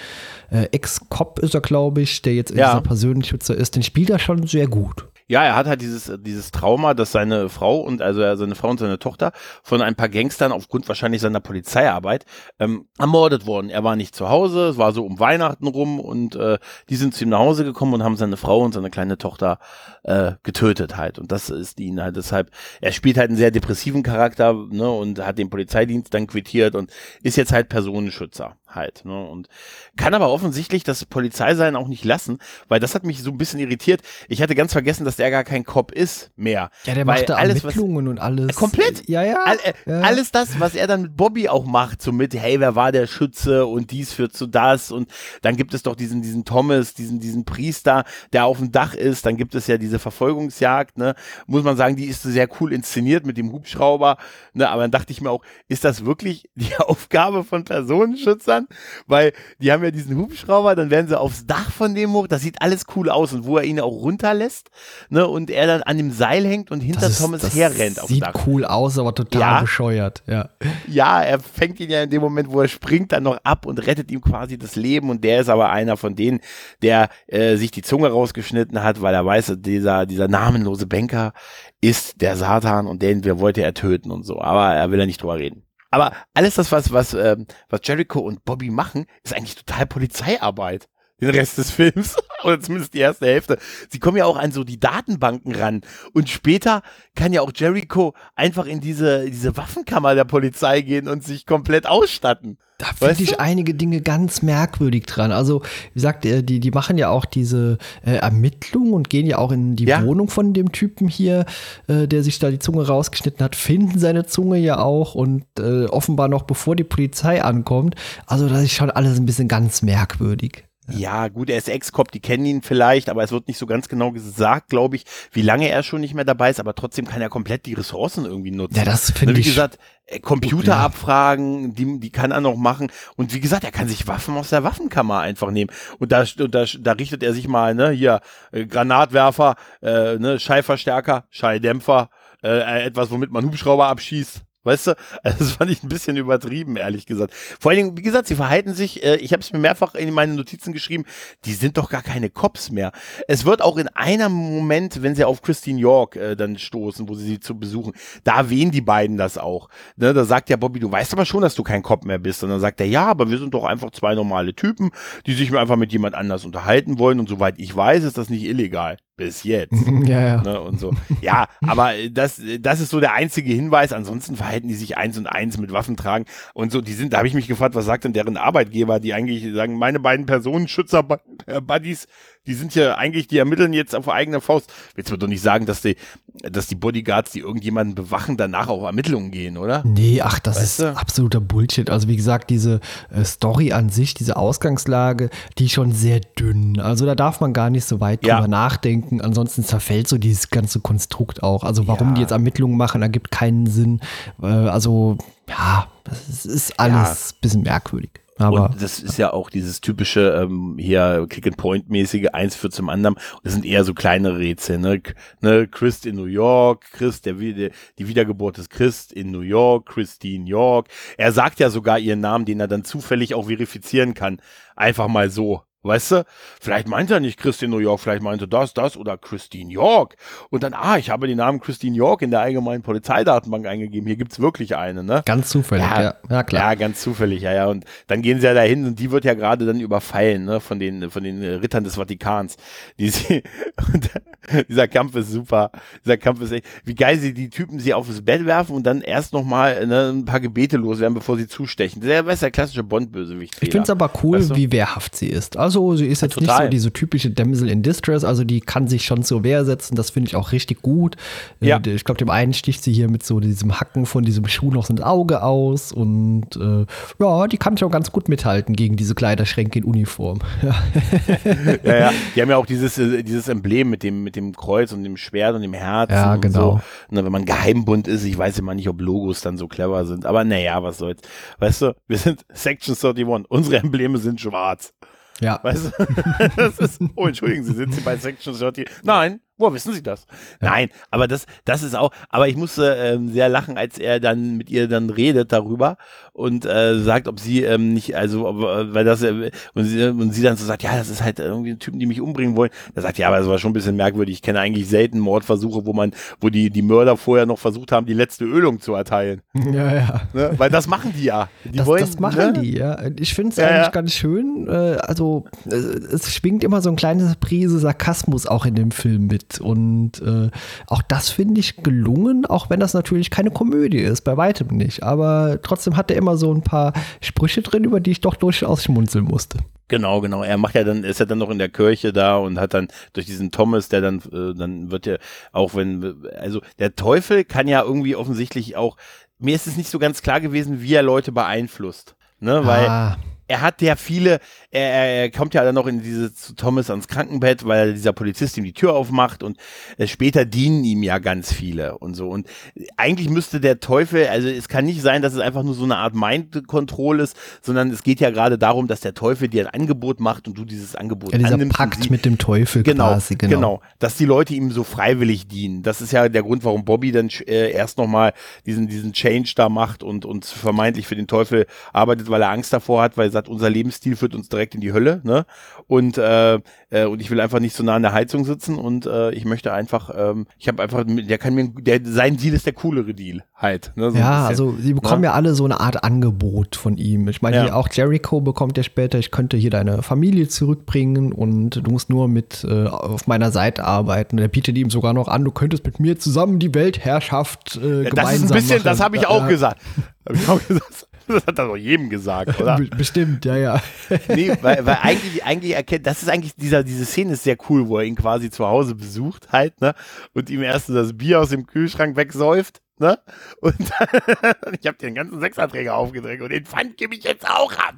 [0.51, 2.71] äh, Ex-Cop ist er, glaube ich, der jetzt in Ja.
[2.71, 3.75] dieser Personenschützer ist.
[3.77, 5.07] Den spielt er schon sehr gut.
[5.29, 8.79] Ja, er hat halt dieses, dieses Trauma, dass seine Frau und also seine Frau und
[8.79, 9.33] seine Tochter
[9.65, 12.25] von ein paar Gangstern aufgrund wahrscheinlich seiner Polizeiarbeit
[12.61, 13.69] ähm, ermordet wurden.
[13.69, 17.13] Er war nicht zu Hause, es war so um Weihnachten rum und äh, die sind
[17.15, 19.59] zu ihm nach Hause gekommen und haben seine Frau und seine kleine Tochter
[20.05, 21.19] äh, getötet halt.
[21.19, 25.19] Und das ist ihn halt deshalb, er spielt halt einen sehr depressiven Charakter ne, und
[25.27, 26.93] hat den Polizeidienst dann quittiert und
[27.25, 29.05] ist jetzt halt Personenschützer halt.
[29.05, 29.49] Ne, und
[29.97, 33.59] kann aber offensichtlich das Polizeisein auch nicht lassen, weil das hat mich so ein bisschen
[33.59, 34.03] irritiert.
[34.29, 36.71] Ich hatte ganz vergessen, dass der gar kein Cop ist mehr.
[36.85, 38.55] Ja, der macht da alles, was- Ermittlungen und alles.
[38.57, 39.09] Komplett?
[39.09, 39.43] Ja, ja.
[39.45, 40.01] All, äh, ja.
[40.01, 43.07] Alles das, was er dann mit Bobby auch macht, so mit, hey, wer war der
[43.07, 45.11] Schütze und dies führt zu das und
[45.43, 49.27] dann gibt es doch diesen, diesen Thomas, diesen, diesen Priester, der auf dem Dach ist,
[49.27, 51.15] dann gibt es ja diese Verfolgungsjagd, ne,
[51.47, 54.17] muss man sagen, die ist sehr cool inszeniert mit dem Hubschrauber,
[54.55, 58.67] ne, aber dann dachte ich mir auch, ist das wirklich die Aufgabe von Personenschützern?
[59.07, 62.43] Weil die haben ja diesen Hubschrauber, dann werden sie aufs Dach von dem hoch, das
[62.43, 64.71] sieht alles cool aus und wo er ihn auch runterlässt,
[65.09, 68.47] ne, und er dann an dem Seil hängt und hinter ist- Thomas herrennt Sieht Dach.
[68.47, 69.61] cool aus, aber total Ja.
[69.61, 70.23] bescheuert.
[70.27, 70.51] Ja.
[70.89, 73.79] Ja, er fängt ihn ja in dem Moment, wo er springt, dann noch ab und
[73.87, 75.11] rettet ihm quasi das Leben.
[75.11, 76.41] Und der ist aber einer von denen,
[76.83, 81.33] der äh, sich die Zunge rausgeschnitten hat, weil er weiß, dieser, dieser namenlose Banker
[81.81, 84.41] ist der Satan und den wir wollte er töten und so.
[84.41, 85.63] Aber er will ja nicht drüber reden.
[85.91, 90.89] Aber alles das, was, was, ähm, was Jericho und Bobby machen, ist eigentlich total Polizeiarbeit.
[91.21, 92.17] Den Rest des Films.
[92.45, 93.59] Oder zumindest die erste Hälfte.
[93.89, 95.81] Sie kommen ja auch an so die Datenbanken ran.
[96.13, 96.83] Und später
[97.15, 101.87] kann ja auch Jericho einfach in diese, diese Waffenkammer der Polizei gehen und sich komplett
[101.87, 102.59] ausstatten.
[102.79, 103.41] Da finde ich du?
[103.41, 105.33] einige Dinge ganz merkwürdig dran.
[105.33, 109.51] Also, wie gesagt, die, die machen ja auch diese äh, Ermittlungen und gehen ja auch
[109.51, 110.05] in die Ja.
[110.05, 111.47] Wohnung von dem Typen hier,
[111.87, 115.87] äh, der sich da die Zunge rausgeschnitten hat, finden seine Zunge ja auch und äh,
[115.87, 117.95] offenbar noch bevor die Polizei ankommt.
[118.27, 120.66] Also, das ist schon alles ein bisschen ganz merkwürdig.
[120.91, 123.89] Ja, gut, er ist Ex-Cop, die kennen ihn vielleicht, aber es wird nicht so ganz
[123.89, 127.21] genau gesagt, glaube ich, wie lange er schon nicht mehr dabei ist, aber trotzdem kann
[127.21, 128.77] er komplett die Ressourcen irgendwie nutzen.
[128.77, 129.47] Ja, das Ne, finde wie ich.
[129.47, 132.91] gesagt, äh, Computer abfragen, die, die kann er noch machen.
[133.17, 135.71] Und wie gesagt, er kann sich Waffen aus der Waffenkammer einfach nehmen.
[135.99, 138.21] Und da, und da, da richtet er sich mal, ne, hier,
[138.53, 142.11] äh, Granatwerfer, äh, ne, Schallverstärker, Schalldämpfer,
[142.43, 144.43] äh, etwas, womit man Hubschrauber abschießt.
[144.67, 147.33] Weißt du, also das fand ich ein bisschen übertrieben, ehrlich gesagt.
[147.35, 150.13] Vor allen Dingen, wie gesagt, sie verhalten sich, äh, ich habe es mir mehrfach in
[150.13, 151.05] meine Notizen geschrieben,
[151.45, 152.91] die sind doch gar keine Cops mehr.
[153.29, 157.15] Es wird auch in einem Moment, wenn sie auf Christine York äh, dann stoßen, wo
[157.15, 157.93] sie sie zu besuchen,
[158.25, 159.69] da erwähnen die beiden das auch.
[159.97, 162.43] Ne, da sagt ja Bobby, du weißt aber schon, dass du kein Cop mehr bist.
[162.43, 164.91] Und dann sagt er, ja, aber wir sind doch einfach zwei normale Typen,
[165.27, 167.21] die sich einfach mit jemand anders unterhalten wollen.
[167.21, 168.99] Und soweit ich weiß, ist das nicht illegal.
[169.17, 169.73] Bis jetzt.
[170.07, 170.43] Ja, ja.
[170.43, 170.93] Ne, und so.
[171.21, 173.93] Ja, aber das, das ist so der einzige Hinweis.
[173.93, 176.81] Ansonsten verhalten die sich eins und eins mit Waffen tragen und so.
[176.81, 179.79] Die sind, da habe ich mich gefragt, was sagt denn deren Arbeitgeber, die eigentlich sagen,
[179.79, 182.07] meine beiden Personenschützer-Buddies,
[182.47, 184.73] die sind ja eigentlich, die ermitteln jetzt auf eigene Faust.
[184.95, 185.97] Willst du doch nicht sagen, dass die,
[186.43, 189.83] dass die Bodyguards, die irgendjemanden bewachen, danach auf Ermittlungen gehen, oder?
[189.85, 190.97] Nee, ach, das Weißt ist du?
[190.97, 191.91] absoluter Bullshit.
[191.91, 192.81] Also wie gesagt, diese
[193.11, 196.79] äh, Story an sich, diese Ausgangslage, die ist schon sehr dünn.
[196.81, 198.37] Also da darf man gar nicht so weit Ja.
[198.37, 199.21] drüber nachdenken.
[199.21, 201.65] Ansonsten zerfällt so dieses ganze Konstrukt auch.
[201.65, 202.15] Also warum Ja.
[202.15, 204.01] die jetzt Ermittlungen machen, ergibt keinen Sinn.
[204.43, 208.11] Äh, also ja, das ist, ist alles ein bisschen merkwürdig.
[208.39, 213.17] Aber und das ist ja auch dieses typische ähm, hier Kick-and-Point-mäßige, eins führt zum anderen.
[213.43, 215.01] Das sind eher so kleine Rätsel, ne?
[215.41, 215.67] Ne?
[215.67, 220.47] Christ in New York, Christ, der, der, die Wiedergeburt des Christ in New York, Christine
[220.47, 220.89] York.
[221.17, 224.41] Er sagt ja sogar ihren Namen, den er dann zufällig auch verifizieren kann.
[224.75, 225.63] Einfach mal so.
[225.87, 226.25] Weißt du?
[226.61, 230.17] Vielleicht meint er nicht Christine New York, vielleicht meinte das, das oder Christine York.
[230.51, 234.07] Und dann, ah, ich habe den Namen Christine York in der allgemeinen Polizeidatenbank eingegeben.
[234.07, 235.23] Hier gibt's wirklich eine, ne?
[235.25, 236.03] ganz zufällig, Ja.
[236.03, 236.63] ja, ja, klar.
[236.71, 237.67] Ja, ganz zufällig, ja, ja.
[237.67, 240.79] Und dann gehen sie ja dahin und die wird ja gerade dann überfallen, ne, von
[240.79, 242.57] den, von den äh, Rittern des Vatikans.
[242.99, 243.43] Die sie,
[244.69, 245.71] dieser Kampf ist super.
[246.05, 249.01] Dieser Kampf ist echt, wie geil sie die Typen sie aufs Bett werfen und dann
[249.03, 252.01] erst nochmal ne, ein paar Gebete loswerden, bevor sie zustechen.
[252.03, 253.55] Der ist der klassische Bond-Bösewicht.
[253.61, 254.57] Ich finde es aber cool, Weißt du?
[254.57, 255.57] wie wehrhaft sie ist.
[255.57, 256.65] Also sie ist jetzt nicht total.
[256.67, 260.11] so diese typische Damsel in Distress, also die kann sich schon zur Wehr setzen, das
[260.11, 261.17] finde ich auch richtig gut.
[261.61, 261.81] Äh, Ja.
[261.85, 264.87] Ich glaube, dem einen sticht sie hier mit so diesem Hacken von diesem Schuh noch
[264.87, 266.87] so ein Auge aus und äh,
[267.21, 270.39] ja, die kann schon ganz gut mithalten gegen diese Kleiderschränke in Uniform.
[271.85, 272.13] ja, ja.
[272.35, 275.17] Die haben ja auch dieses, äh, dieses Emblem mit dem, mit dem Kreuz und dem
[275.17, 276.15] Schwert und dem Herzen.
[276.15, 276.81] Ja, und genau.
[277.11, 277.15] So.
[277.15, 280.27] Ne, wenn man Geheimbund ist, ich weiß immer nicht, ob Logos dann so clever sind.
[280.27, 281.21] Aber naja, was soll's.
[281.59, 283.47] Weißt du, wir sind Section 31.
[283.51, 284.93] Unsere Embleme sind schwarz.
[285.41, 285.61] Ja.
[285.63, 286.07] Weißt du?
[286.57, 288.89] das ist, oh, entschuldigen Sie, sind Sie bei Section 30?
[289.03, 289.41] Nein.
[289.59, 290.27] Woher wissen Sie das?
[290.61, 294.57] Nein, aber das, das ist auch, aber ich musste ähm, sehr lachen, als er dann
[294.59, 295.97] mit ihr dann redet darüber
[296.35, 300.09] und äh, sagt, ob sie ähm, nicht, also, ob, äh, weil das, äh, und, sie,
[300.09, 302.55] und sie dann so sagt, ja, das ist halt irgendwie ein Typen, die mich umbringen
[302.57, 302.71] wollen.
[302.95, 304.35] Da sagt, ja, aber das war schon ein bisschen merkwürdig.
[304.35, 308.05] Ich kenne eigentlich selten Mordversuche, wo man, wo die, die Mörder vorher noch versucht haben,
[308.05, 309.41] die letzte Ölung zu erteilen.
[309.55, 310.21] ja, ja.
[310.35, 310.51] Ne?
[310.59, 311.49] Weil das machen die ja.
[311.65, 312.61] Die Das, wollen, das machen ne?
[312.61, 312.99] die, ja.
[313.19, 313.91] Ich finde es Ja, eigentlich ja.
[313.91, 314.67] ganz schön.
[314.69, 319.27] Äh, also, äh, es schwingt immer so ein kleines Prise Sarkasmus auch in dem Film
[319.29, 319.46] mit.
[319.61, 320.51] Und äh,
[320.87, 325.03] auch das finde ich gelungen, auch wenn das natürlich keine Komödie ist, bei weitem nicht.
[325.03, 328.85] Aber trotzdem hat er immer so ein paar Sprüche drin, über die ich doch durchaus
[328.85, 329.59] schmunzeln musste.
[329.89, 330.43] Genau, genau.
[330.43, 332.89] Er macht ja dann, ist ja dann noch in der Kirche da und hat dann
[333.13, 335.17] durch diesen Thomas, der dann, äh, dann wird ja
[335.53, 338.97] auch wenn, also der Teufel kann ja irgendwie offensichtlich auch,
[339.39, 342.17] mir ist es nicht so ganz klar gewesen, wie er Leute beeinflusst.
[342.39, 343.17] Ne, weil ah,
[343.49, 347.09] er hat ja viele, er, er, kommt ja dann noch in diese zu Thomas ans
[347.09, 349.57] Krankenbett, weil dieser Polizist ihm die Tür aufmacht und
[349.99, 352.29] äh, später dienen ihm ja ganz viele und so.
[352.29, 352.49] Und
[352.97, 355.97] eigentlich müsste der Teufel, also es kann nicht sein, dass es einfach nur so eine
[355.97, 360.21] Art Mind-Control ist, sondern es geht ja gerade darum, dass der Teufel dir ein Angebot
[360.21, 361.77] macht und du dieses Angebot ja, dieser annimmst.
[361.77, 363.37] Pakt sie- mit dem Teufel Genau, quasi.
[363.37, 363.81] genau, Genau.
[363.99, 365.83] dass die Leute ihm so freiwillig dienen.
[365.83, 368.33] Das ist ja der Grund, warum Bobby dann äh, erst nochmal
[368.65, 372.73] diesen, diesen Change da macht und, und vermeintlich für den Teufel arbeitet, weil er Angst
[372.73, 375.47] davor hat, weil sagt, unser Lebensstil führt uns direkt in die Hölle, ne?
[375.87, 376.55] Und, äh,
[376.91, 379.45] äh, und ich will einfach nicht so nah an der Heizung sitzen und äh, ich
[379.45, 383.15] möchte einfach, ähm, ich habe einfach, der kann mir, der, sein Deal ist der coolere
[383.15, 383.93] Deal halt.
[383.97, 384.11] Ne?
[384.11, 387.29] So Ja, also sie bekommen ja alle so eine Art Angebot von ihm.
[387.29, 387.75] Ich meine, Ja.
[387.75, 392.29] auch Jericho bekommt ja später, ich könnte hier deine Familie zurückbringen und du musst nur
[392.29, 394.39] mit äh, auf meiner Seite arbeiten.
[394.39, 398.11] Er bietet ihm sogar noch an, du könntest mit mir zusammen die Weltherrschaft äh, Ja,
[398.11, 398.85] gemeinsam das ist ein bisschen, machen.
[398.85, 399.81] das habe ich auch Ja, gesagt.
[400.29, 401.09] Hab ich auch gesagt.
[401.29, 402.77] Das hat er doch jedem gesagt, oder?
[402.77, 403.83] be- Bestimmt, ja, ja.
[404.29, 407.89] Nee, weil, weil eigentlich, eigentlich erkennt, das ist eigentlich, dieser, diese Szene ist sehr cool,
[407.89, 409.95] wo er ihn quasi zu Hause besucht halt, ne?
[410.35, 413.19] Und ihm erst das Bier aus dem Kühlschrank wegsäuft, ne?
[413.61, 413.77] Und
[414.81, 417.97] ich habe den ganzen Sechserträger aufgedrängt und den Pfand gebe ich jetzt auch ab.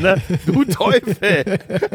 [0.00, 0.20] Ne?
[0.46, 1.44] Du Teufel!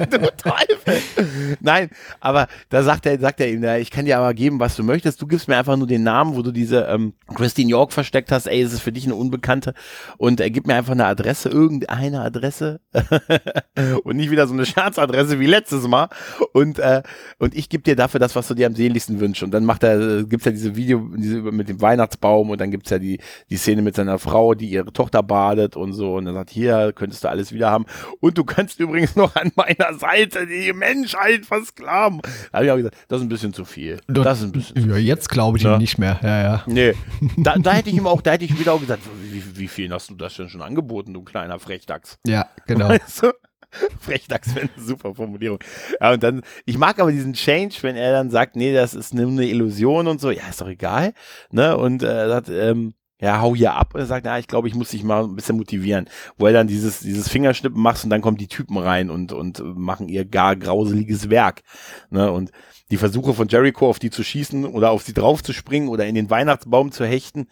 [0.10, 1.58] Du Teufel!
[1.60, 4.76] Nein, aber da sagt er, sagt er ihm, na, ich kann dir aber geben, was
[4.76, 5.22] du möchtest.
[5.22, 8.48] Du gibst mir einfach nur den Namen, wo du diese ähm, Christine York versteckt hast.
[8.48, 9.74] Ey, es ist für dich eine Unbekannte.
[10.18, 12.80] Und er gibt mir einfach eine Adresse, irgendeine Adresse.
[14.04, 16.10] und nicht wieder so eine Scherzadresse wie letztes Mal.
[16.54, 17.04] Und, äh,
[17.38, 19.44] und ich gebe dir dafür das, was du dir am sehnlichsten wünschst.
[19.44, 22.72] Und dann macht er, äh, gibt's ja diese Video diese, mit dem Weihnachtsbaum und dann
[22.72, 26.16] gibt's ja die, die Szene mit seiner Frau, die ihre Tochter badet und so.
[26.16, 27.86] Und er sagt, hier könntest du alles wieder haben.
[28.20, 32.22] Und du kannst übrigens noch an meiner Seite die Menschheit versklaven.
[32.52, 34.00] Da habe ich auch gesagt, das ist ein bisschen zu viel.
[34.08, 35.76] Das ist ein bisschen Ja, jetzt glaube ich Ja.
[35.76, 36.20] ihm nicht mehr.
[36.22, 36.64] Ja, ja.
[36.68, 36.94] Nee,
[37.38, 39.92] da, da hätte ich ihm auch, da hätte ich wieder auch gesagt, wie, wie viel
[39.92, 42.18] hast du das denn schon angeboten, du kleiner Frechdachs?
[42.26, 42.90] Ja, genau.
[42.90, 43.32] Weißt du?
[44.00, 45.60] Frechdachs-Fan, super Formulierung.
[46.00, 49.14] Ja, und dann, ich mag aber diesen Change, wenn er dann sagt, nee, das ist
[49.14, 51.14] nur eine Illusion und so, ja, ist doch egal,
[51.52, 53.94] ne, und äh, sagt, ähm, ja, hau hier ab.
[53.94, 56.10] Und er sagt, ja, ich glaube, ich muss dich mal ein bisschen motivieren.
[56.38, 59.62] Wo er dann dieses, dieses Fingerschnippen macht und dann kommen die Typen rein und, und
[59.78, 61.62] machen ihr gar grauseliges Werk.
[62.10, 62.32] Ne?
[62.32, 62.52] Und
[62.92, 66.30] die Versuche von Jericho, auf die zu schießen oder auf sie draufzuspringen oder in den
[66.30, 67.48] Weihnachtsbaum zu hechten,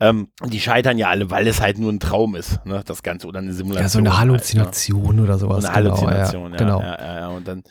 [0.00, 2.82] ähm, die scheitern ja alle, weil es halt nur ein Traum ist, ne?
[2.84, 3.84] das Ganze, oder eine Simulation.
[3.84, 5.22] Ja, so eine Halluzination halt, ne?
[5.22, 5.64] oder sowas.
[5.64, 7.28] Eine Halluzination, genau, ja, ja, ja, ja.
[7.28, 7.62] Und dann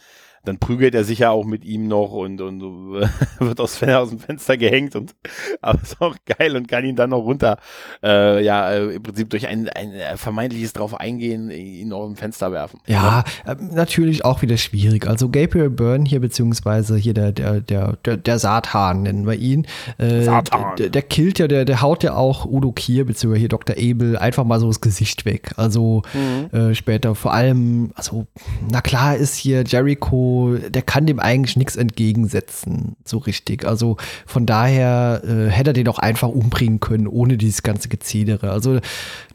[0.44, 2.62] dann prügelt er sich ja auch mit ihm noch und, und
[3.40, 5.16] wird aus, aus dem Fenster gehängt und
[5.62, 7.58] aber ist auch geil und kann ihn dann noch runter,
[8.04, 12.52] äh, ja, äh, im Prinzip durch ein, ein vermeintliches drauf eingehen, ihn auch im Fenster
[12.52, 12.80] werfen.
[12.88, 15.08] Ja, ja, äh, natürlich auch wieder schwierig.
[15.08, 19.68] Also Gabriel Byrne hier, beziehungsweise hier der, der, der, der, der Satan nennen wir ihn.
[19.98, 20.76] Äh, Satan.
[20.78, 23.76] Der, der killt ja, der, der haut ja auch Udo Kier, beziehungsweise hier Dr.
[23.78, 25.52] Abel, einfach mal so das Gesicht weg.
[25.58, 26.58] Also mhm.
[26.58, 28.26] äh, später vor allem, also,
[28.70, 30.31] na klar ist hier Jericho
[30.70, 33.66] der kann dem eigentlich nichts entgegensetzen, so richtig.
[33.66, 38.52] Also von daher äh, hätte er den auch einfach umbringen können, ohne dieses ganze Gezedere.
[38.52, 38.80] Also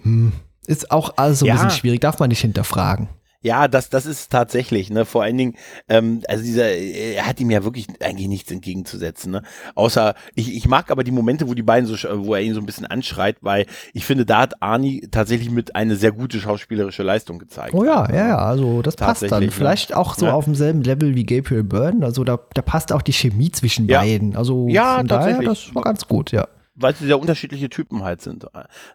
[0.02, 0.32] hm,
[0.66, 1.54] ist auch alles so ein ja.
[1.54, 3.08] bisschen schwierig, darf man nicht hinterfragen.
[3.46, 5.04] Ja, das, das ist tatsächlich, ne?
[5.04, 5.54] Vor allen Dingen,
[5.88, 9.42] ähm, also dieser, er hat ihm ja wirklich eigentlich nichts entgegenzusetzen, ne?
[9.76, 11.94] Außer, ich, ich mag aber die Momente, wo die beiden so,
[12.26, 15.76] wo er ihn so ein bisschen anschreit, weil ich finde, da hat Arnie tatsächlich mit
[15.76, 17.72] eine sehr gute schauspielerische Leistung gezeigt.
[17.72, 19.44] Oh ja, ja, ja, also das passt dann.
[19.44, 19.52] Ne?
[19.52, 20.32] Vielleicht auch so ja.
[20.32, 24.00] auf demselben Level wie Gabriel Byrne, also da, da passt auch die Chemie zwischen ja.
[24.00, 24.34] beiden.
[24.34, 28.22] Also ja, von daher, das war ganz gut, ja weil sie sehr unterschiedliche Typen halt
[28.22, 28.46] sind.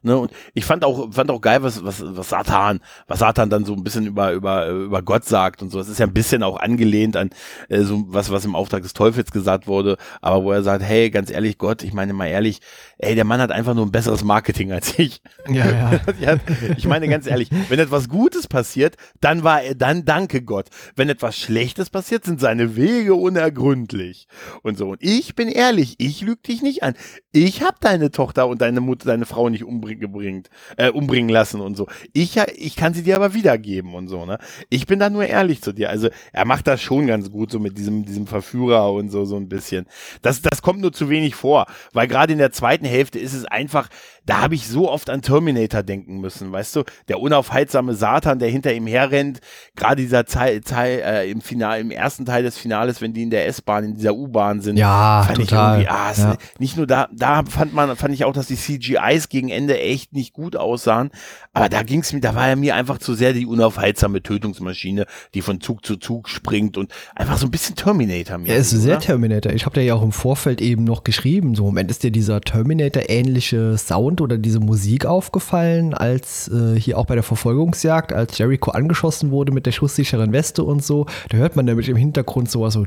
[0.02, 0.18] Ne?
[0.18, 3.74] Und ich fand auch, fand auch geil, was, was, was Satan, was Satan dann so
[3.74, 5.80] ein bisschen über, über, über Gott sagt und so.
[5.80, 7.32] Es ist ja ein bisschen auch angelehnt an
[7.70, 11.10] äh, so was, was im Auftrag des Teufels gesagt wurde, aber wo er sagt, hey,
[11.10, 12.60] ganz ehrlich, Gott, ich meine mal ehrlich,
[12.98, 15.22] ey, der Mann hat einfach nur ein besseres Marketing als ich.
[15.50, 16.38] Ja, ja.
[16.78, 20.68] ich meine ganz ehrlich, wenn etwas Gutes passiert, dann war er, dann danke Gott.
[20.96, 24.28] Wenn etwas Schlechtes passiert, sind seine Wege unergründlich.
[24.62, 24.90] Und so.
[24.90, 26.94] Und ich bin ehrlich, ich lüge dich nicht an.
[27.32, 30.44] Ich habe deine Tochter und deine Mutter, deine Frau nicht umbringen,
[30.78, 31.88] äh, umbringen lassen und so.
[32.14, 34.38] Ich, ich kann sie dir aber wiedergeben und so, ne?
[34.70, 35.90] Ich bin da nur ehrlich zu dir.
[35.90, 39.38] Also er macht das schon ganz gut, so mit diesem, diesem Verführer und so, so
[39.38, 39.86] ein bisschen.
[40.22, 43.46] Das, das kommt nur zu wenig vor, weil gerade in der zweiten Hälfte ist es
[43.46, 43.90] einfach,
[44.26, 46.84] da habe ich so oft an Terminator denken müssen, weißt du?
[47.08, 49.40] Der unaufhaltsame Satan, der hinter ihm herrennt,
[49.76, 53.32] gerade dieser Teil, Teil äh, im Final, im ersten Teil des Finales, wenn die in
[53.32, 55.82] der S-Bahn, in dieser U-Bahn sind, ja, fand total.
[55.82, 56.38] ich irgendwie, ah, ja.
[56.60, 60.14] nicht nur da, da fand man, fand ich auch, dass die CGIs gegen Ende echt
[60.14, 61.10] nicht gut aussahen,
[61.54, 65.42] aber da ging's mir, da war er mir einfach zu sehr die unaufhaltsame Tötungsmaschine, die
[65.42, 68.50] von Zug zu Zug springt und einfach so ein bisschen Terminator mir.
[68.50, 69.52] Er ist sehr Terminator.
[69.52, 72.12] Ich habe dir ja auch im Vorfeld eben noch geschrieben, so im Moment ist dir
[72.12, 78.14] dieser Terminator-ähnliche Sound Sound oder diese Musik aufgefallen, als äh, hier auch bei der Verfolgungsjagd,
[78.14, 81.06] als Jericho angeschossen wurde mit der schusssicheren Weste und so.
[81.30, 82.86] Da hört man nämlich im Hintergrund sowas so,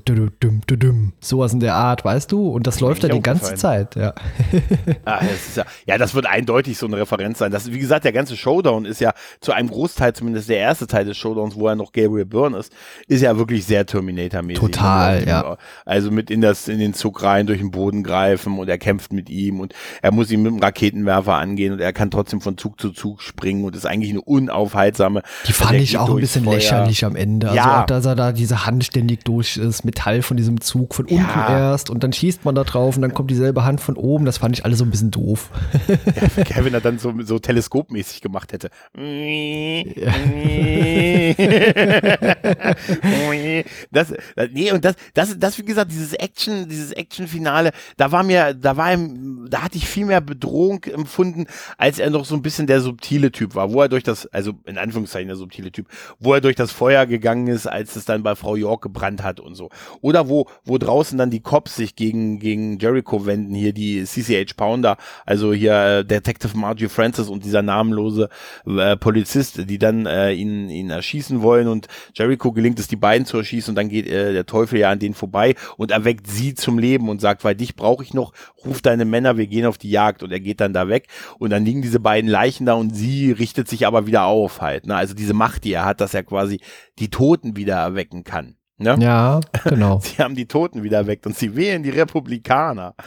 [1.20, 2.48] sowas in der Art, weißt du?
[2.48, 4.14] Und das, das läuft dann die ganze Zeit, ja.
[5.04, 5.64] ah, das ja.
[5.86, 7.50] Ja, das wird eindeutig so eine Referenz sein.
[7.50, 11.04] Das, wie gesagt, der ganze Showdown ist ja zu einem Großteil, zumindest der erste Teil
[11.04, 12.72] des Showdowns, wo er noch Gabriel Byrne ist,
[13.06, 14.60] ist ja wirklich sehr Terminator-mäßig.
[14.60, 15.56] Total, ja.
[15.84, 19.12] Also mit in, das, in den Zug rein, durch den Boden greifen und er kämpft
[19.12, 22.40] mit ihm und er muss ihn mit dem Raketenwerfer Scheinwerfer angehen und er kann trotzdem
[22.40, 25.22] von Zug zu Zug springen und ist eigentlich eine unaufhaltsame.
[25.46, 26.54] Die fand ich auch ein bisschen Feuer.
[26.54, 27.48] lächerlich am Ende.
[27.48, 27.82] Also ja.
[27.82, 31.22] auch, dass er da diese Hand ständig durch das Metall von diesem Zug von unten
[31.22, 31.70] ja.
[31.70, 34.24] erst und dann schießt man da drauf und dann kommt dieselbe Hand von oben.
[34.24, 35.50] Das fand ich alles so ein bisschen doof.
[35.88, 38.70] Ja, Kevin er dann so, so teleskopmäßig gemacht hätte.
[43.90, 44.12] Das,
[44.52, 48.76] nee, und das, das, das, wie gesagt, dieses Action, dieses Action-Finale, da war mir, da
[48.76, 52.66] war ihm, da hatte ich viel mehr Bedrohung empfunden, als er noch so ein bisschen
[52.66, 55.86] der subtile Typ war, wo er durch das, also in Anführungszeichen der subtile Typ,
[56.18, 59.40] wo er durch das Feuer gegangen ist, als es dann bei Frau York gebrannt hat
[59.40, 59.68] und so.
[60.00, 64.56] Oder wo, wo draußen dann die Cops sich gegen, gegen Jericho wenden, hier die CCH
[64.56, 68.28] Pounder, also hier äh, Detective Margie Francis und dieser namenlose
[68.66, 73.26] äh, Polizist, die dann äh, ihn, ihn erschießen wollen und Jericho gelingt es, die beiden
[73.26, 76.54] zu erschießen und dann geht äh, der Teufel ja an denen vorbei und erweckt sie
[76.54, 78.32] zum Leben und sagt, weil dich brauche ich noch,
[78.64, 80.93] ruf deine Männer, wir gehen auf die Jagd und er geht dann da weg
[81.38, 84.86] und dann liegen diese beiden Leichen da und sie richtet sich aber wieder auf halt.
[84.86, 84.94] Ne?
[84.94, 86.60] Also diese Macht, die er hat, dass er quasi
[86.98, 88.56] die Toten wieder erwecken kann.
[88.76, 88.96] Ne?
[88.98, 90.00] Ja, genau.
[90.02, 92.94] sie haben die Toten wieder weg und sie wählen die Republikaner.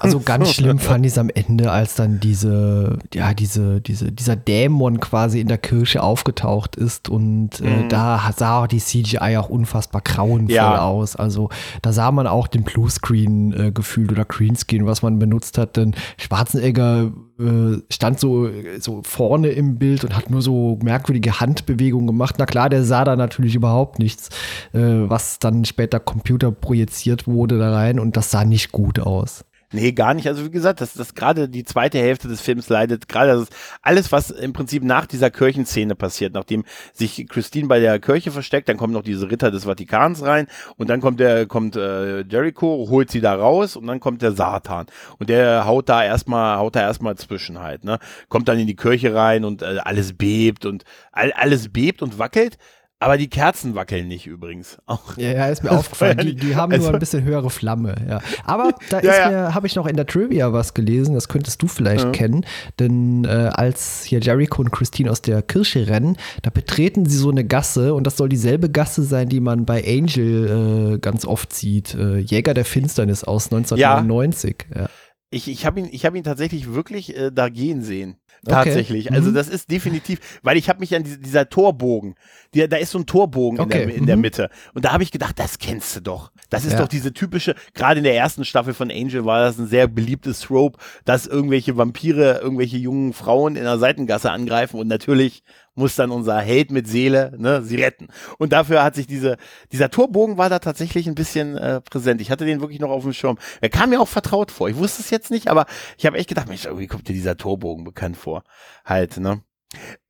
[0.00, 4.36] Also ganz schlimm fand ich es am Ende, als dann diese, ja, diese, diese, dieser
[4.36, 7.88] Dämon quasi in der Kirche aufgetaucht ist und äh, mhm.
[7.88, 10.80] da sah auch die CGI auch unfassbar grauenvoll ja.
[10.80, 11.16] aus.
[11.16, 11.48] Also
[11.82, 15.94] da sah man auch den Bluescreen äh, gefühlt oder Greenscreen, was man benutzt hat, denn
[16.16, 17.12] Schwarzenegger
[17.90, 22.34] stand so, so vorne im Bild und hat nur so merkwürdige Handbewegungen gemacht.
[22.38, 24.30] Na klar, der sah da natürlich überhaupt nichts,
[24.72, 29.44] äh, was dann später Computer projiziert wurde da rein und das sah nicht gut aus.
[29.70, 30.26] Nee, gar nicht.
[30.26, 33.48] Also wie gesagt, dass das gerade die zweite Hälfte des Films leidet, gerade das
[33.82, 38.70] alles, was im Prinzip nach dieser Kirchenszene passiert, nachdem sich Christine bei der Kirche versteckt,
[38.70, 40.46] dann kommen noch diese Ritter des Vatikans rein
[40.78, 44.32] und dann kommt der, kommt äh, Jericho, holt sie da raus und dann kommt der
[44.32, 44.86] Satan
[45.18, 47.98] und der haut da erstmal, haut da erstmal zwischen halt, ne?
[48.30, 52.18] Kommt dann in die Kirche rein und äh, alles bebt und all, alles bebt und
[52.18, 52.56] wackelt.
[53.00, 54.78] Aber die Kerzen wackeln nicht übrigens.
[54.86, 55.16] Auch.
[55.16, 56.18] Ja, ja, ist mir aufgefallen.
[56.18, 57.94] Die, die haben also, nur ein bisschen höhere Flamme.
[58.08, 58.20] Ja.
[58.44, 61.68] Aber da ja, mir, habe ich noch in der Trivia was gelesen, das könntest du
[61.68, 62.10] vielleicht ja.
[62.10, 62.44] kennen.
[62.78, 67.30] Denn äh, als hier Jericho und Christine aus der Kirche rennen, da betreten sie so
[67.30, 71.52] eine Gasse und das soll dieselbe Gasse sein, die man bei Angel äh, ganz oft
[71.52, 71.94] sieht.
[71.94, 74.66] Äh, Jäger der Finsternis aus 1999.
[74.74, 74.88] Ja.
[75.30, 78.16] Ich, ich habe ihn, hab ihn tatsächlich wirklich äh, da gehen sehen.
[78.44, 79.06] Tatsächlich.
[79.06, 79.14] Okay.
[79.14, 79.34] Also mhm.
[79.34, 82.14] das ist definitiv, weil ich habe mich an diese, dieser Torbogen,
[82.54, 83.82] die, da ist so ein Torbogen okay.
[83.82, 84.06] in, der, in mhm.
[84.06, 84.50] der Mitte.
[84.74, 86.32] Und da habe ich gedacht, das kennst du doch.
[86.50, 86.78] Das ist ja.
[86.78, 90.40] doch diese typische, gerade in der ersten Staffel von Angel war das ein sehr beliebtes
[90.40, 95.42] Trope, dass irgendwelche Vampire irgendwelche jungen Frauen in der Seitengasse angreifen und natürlich
[95.78, 98.08] muss dann unser Held mit Seele ne, sie retten.
[98.38, 99.36] Und dafür hat sich diese,
[99.72, 102.20] dieser Torbogen war da tatsächlich ein bisschen äh, präsent.
[102.20, 103.38] Ich hatte den wirklich noch auf dem Schirm.
[103.60, 104.68] Er kam mir auch vertraut vor.
[104.68, 107.36] Ich wusste es jetzt nicht, aber ich habe echt gedacht, Mensch, irgendwie kommt dir dieser
[107.36, 108.42] Torbogen bekannt vor.
[108.84, 109.42] Halt, ne?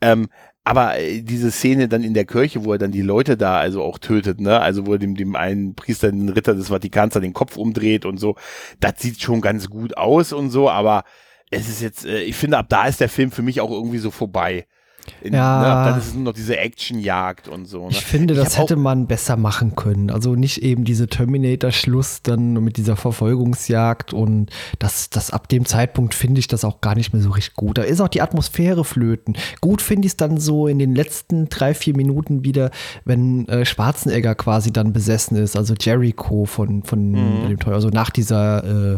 [0.00, 0.28] Ähm,
[0.68, 3.82] aber äh, diese Szene dann in der Kirche, wo er dann die Leute da also
[3.82, 4.60] auch tötet, ne?
[4.60, 8.04] Also wo er dem, dem einen Priester, den Ritter des Vatikans, da den Kopf umdreht
[8.04, 8.36] und so,
[8.78, 11.04] das sieht schon ganz gut aus und so, aber
[11.50, 13.96] es ist jetzt, äh, ich finde, ab da ist der Film für mich auch irgendwie
[13.96, 14.66] so vorbei.
[15.22, 15.60] In, ja.
[15.60, 17.84] Ne, dann ist es nur noch diese Actionjagd und so.
[17.84, 17.90] Ne?
[17.90, 20.10] Ich finde, das ich hätte man besser machen können.
[20.10, 26.14] Also nicht eben diese Terminator-Schluss dann mit dieser Verfolgungsjagd und das, das ab dem Zeitpunkt
[26.14, 27.78] finde ich das auch gar nicht mehr so richtig gut.
[27.78, 29.36] Da ist auch die Atmosphäre flöten.
[29.60, 32.70] Gut finde ich es dann so in den letzten drei, vier Minuten wieder,
[33.04, 37.48] wenn äh, Schwarzenegger quasi dann besessen ist, also Jericho von, von mhm.
[37.48, 38.96] dem Teufel, also nach dieser äh,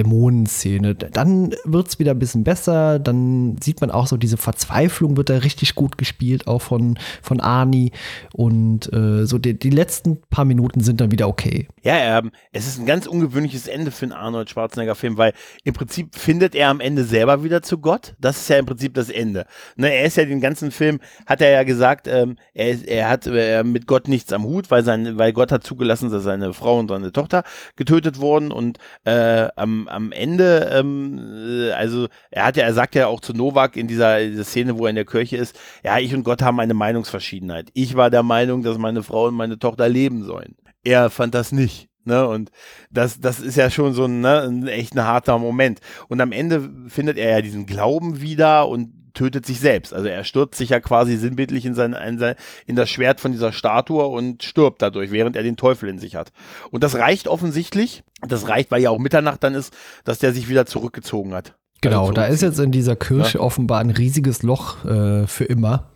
[0.00, 0.94] Dämonenszene.
[0.94, 5.28] Dann wird es wieder ein bisschen besser, dann sieht man auch so diese Verzweiflung wird
[5.28, 7.92] da richtig gut gespielt, auch von, von Arnie.
[8.32, 11.68] Und äh, so die, die letzten paar Minuten sind dann wieder okay.
[11.82, 15.34] Ja, ähm, es ist ein ganz ungewöhnliches Ende für einen Arnold Schwarzenegger-Film, weil
[15.64, 18.14] im Prinzip findet er am Ende selber wieder zu Gott.
[18.18, 19.46] Das ist ja im Prinzip das Ende.
[19.76, 23.26] Ne, er ist ja den ganzen Film, hat er ja gesagt, ähm, er, er hat
[23.26, 26.78] äh, mit Gott nichts am Hut, weil, sein, weil Gott hat zugelassen, dass seine Frau
[26.78, 27.42] und seine Tochter
[27.76, 32.94] getötet wurden und äh, am am Ende, ähm, äh, also er hat ja, er sagt
[32.94, 35.98] ja auch zu Novak in dieser, dieser Szene, wo er in der Kirche ist, ja,
[35.98, 37.70] ich und Gott haben eine Meinungsverschiedenheit.
[37.74, 40.56] Ich war der Meinung, dass meine Frau und meine Tochter leben sollen.
[40.84, 41.88] Er fand das nicht.
[42.04, 42.50] Ne, und
[42.90, 45.80] das, das ist ja schon so ein, ne, ein echt ein harter Moment.
[46.08, 49.94] Und am Ende findet er ja diesen Glauben wieder und tötet sich selbst.
[49.94, 52.34] Also er stürzt sich ja quasi sinnbildlich in, sein, in, sein,
[52.66, 56.16] in das Schwert von dieser Statue und stirbt dadurch, während er den Teufel in sich
[56.16, 56.32] hat.
[56.70, 58.02] Und das reicht offensichtlich.
[58.26, 61.54] Das reicht, weil ja auch Mitternacht dann ist, dass der sich wieder zurückgezogen hat.
[61.80, 63.44] Genau, also da ist jetzt in dieser Kirche ja.
[63.44, 65.90] offenbar ein riesiges Loch äh, für immer.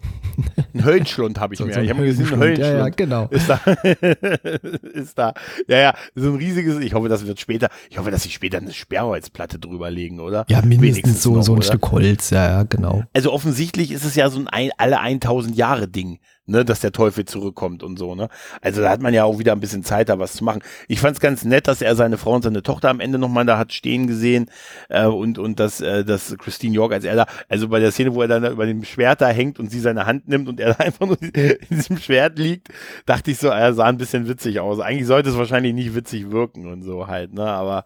[0.73, 1.75] Ein Höllenschlund habe ich so, mir.
[1.75, 2.73] So ich habe mir gesehen, ein Höllenschlund.
[2.73, 3.29] Ja, ja, genau.
[3.31, 3.57] Ist da.
[4.95, 5.35] ist da.
[5.69, 6.79] Ja, ja, so ein riesiges.
[6.81, 7.69] Ich hoffe, das wird später.
[7.91, 10.45] Ich hoffe, dass sie später eine Sperrholzplatte drüber legen, oder?
[10.49, 11.67] Ja, mindestens so, noch, so ein oder?
[11.67, 12.31] Stück Holz.
[12.31, 13.05] Ja, ja, genau.
[13.13, 17.25] Also offensichtlich ist es ja so ein alle 1000 Jahre Ding ne, dass der Teufel
[17.25, 18.29] zurückkommt und so, ne?
[18.61, 20.63] Also da hat man ja auch wieder ein bisschen Zeit, da was zu machen.
[20.89, 23.47] Ich fand es ganz nett, dass er seine Frau und seine Tochter am Ende nochmal
[23.47, 24.51] da hat stehen gesehen
[24.89, 28.15] äh, und und dass äh, dass Christine York als er da, also bei der Szene,
[28.15, 30.61] wo er dann da über dem Schwert da hängt und sie seine Hand nimmt und
[30.61, 32.69] er da einfach nur in diesem Schwert liegt,
[33.07, 34.81] dachte ich so, er sah ein bisschen witzig aus.
[34.81, 37.45] Eigentlich sollte es wahrscheinlich nicht witzig wirken und so halt, ne?
[37.45, 37.85] Aber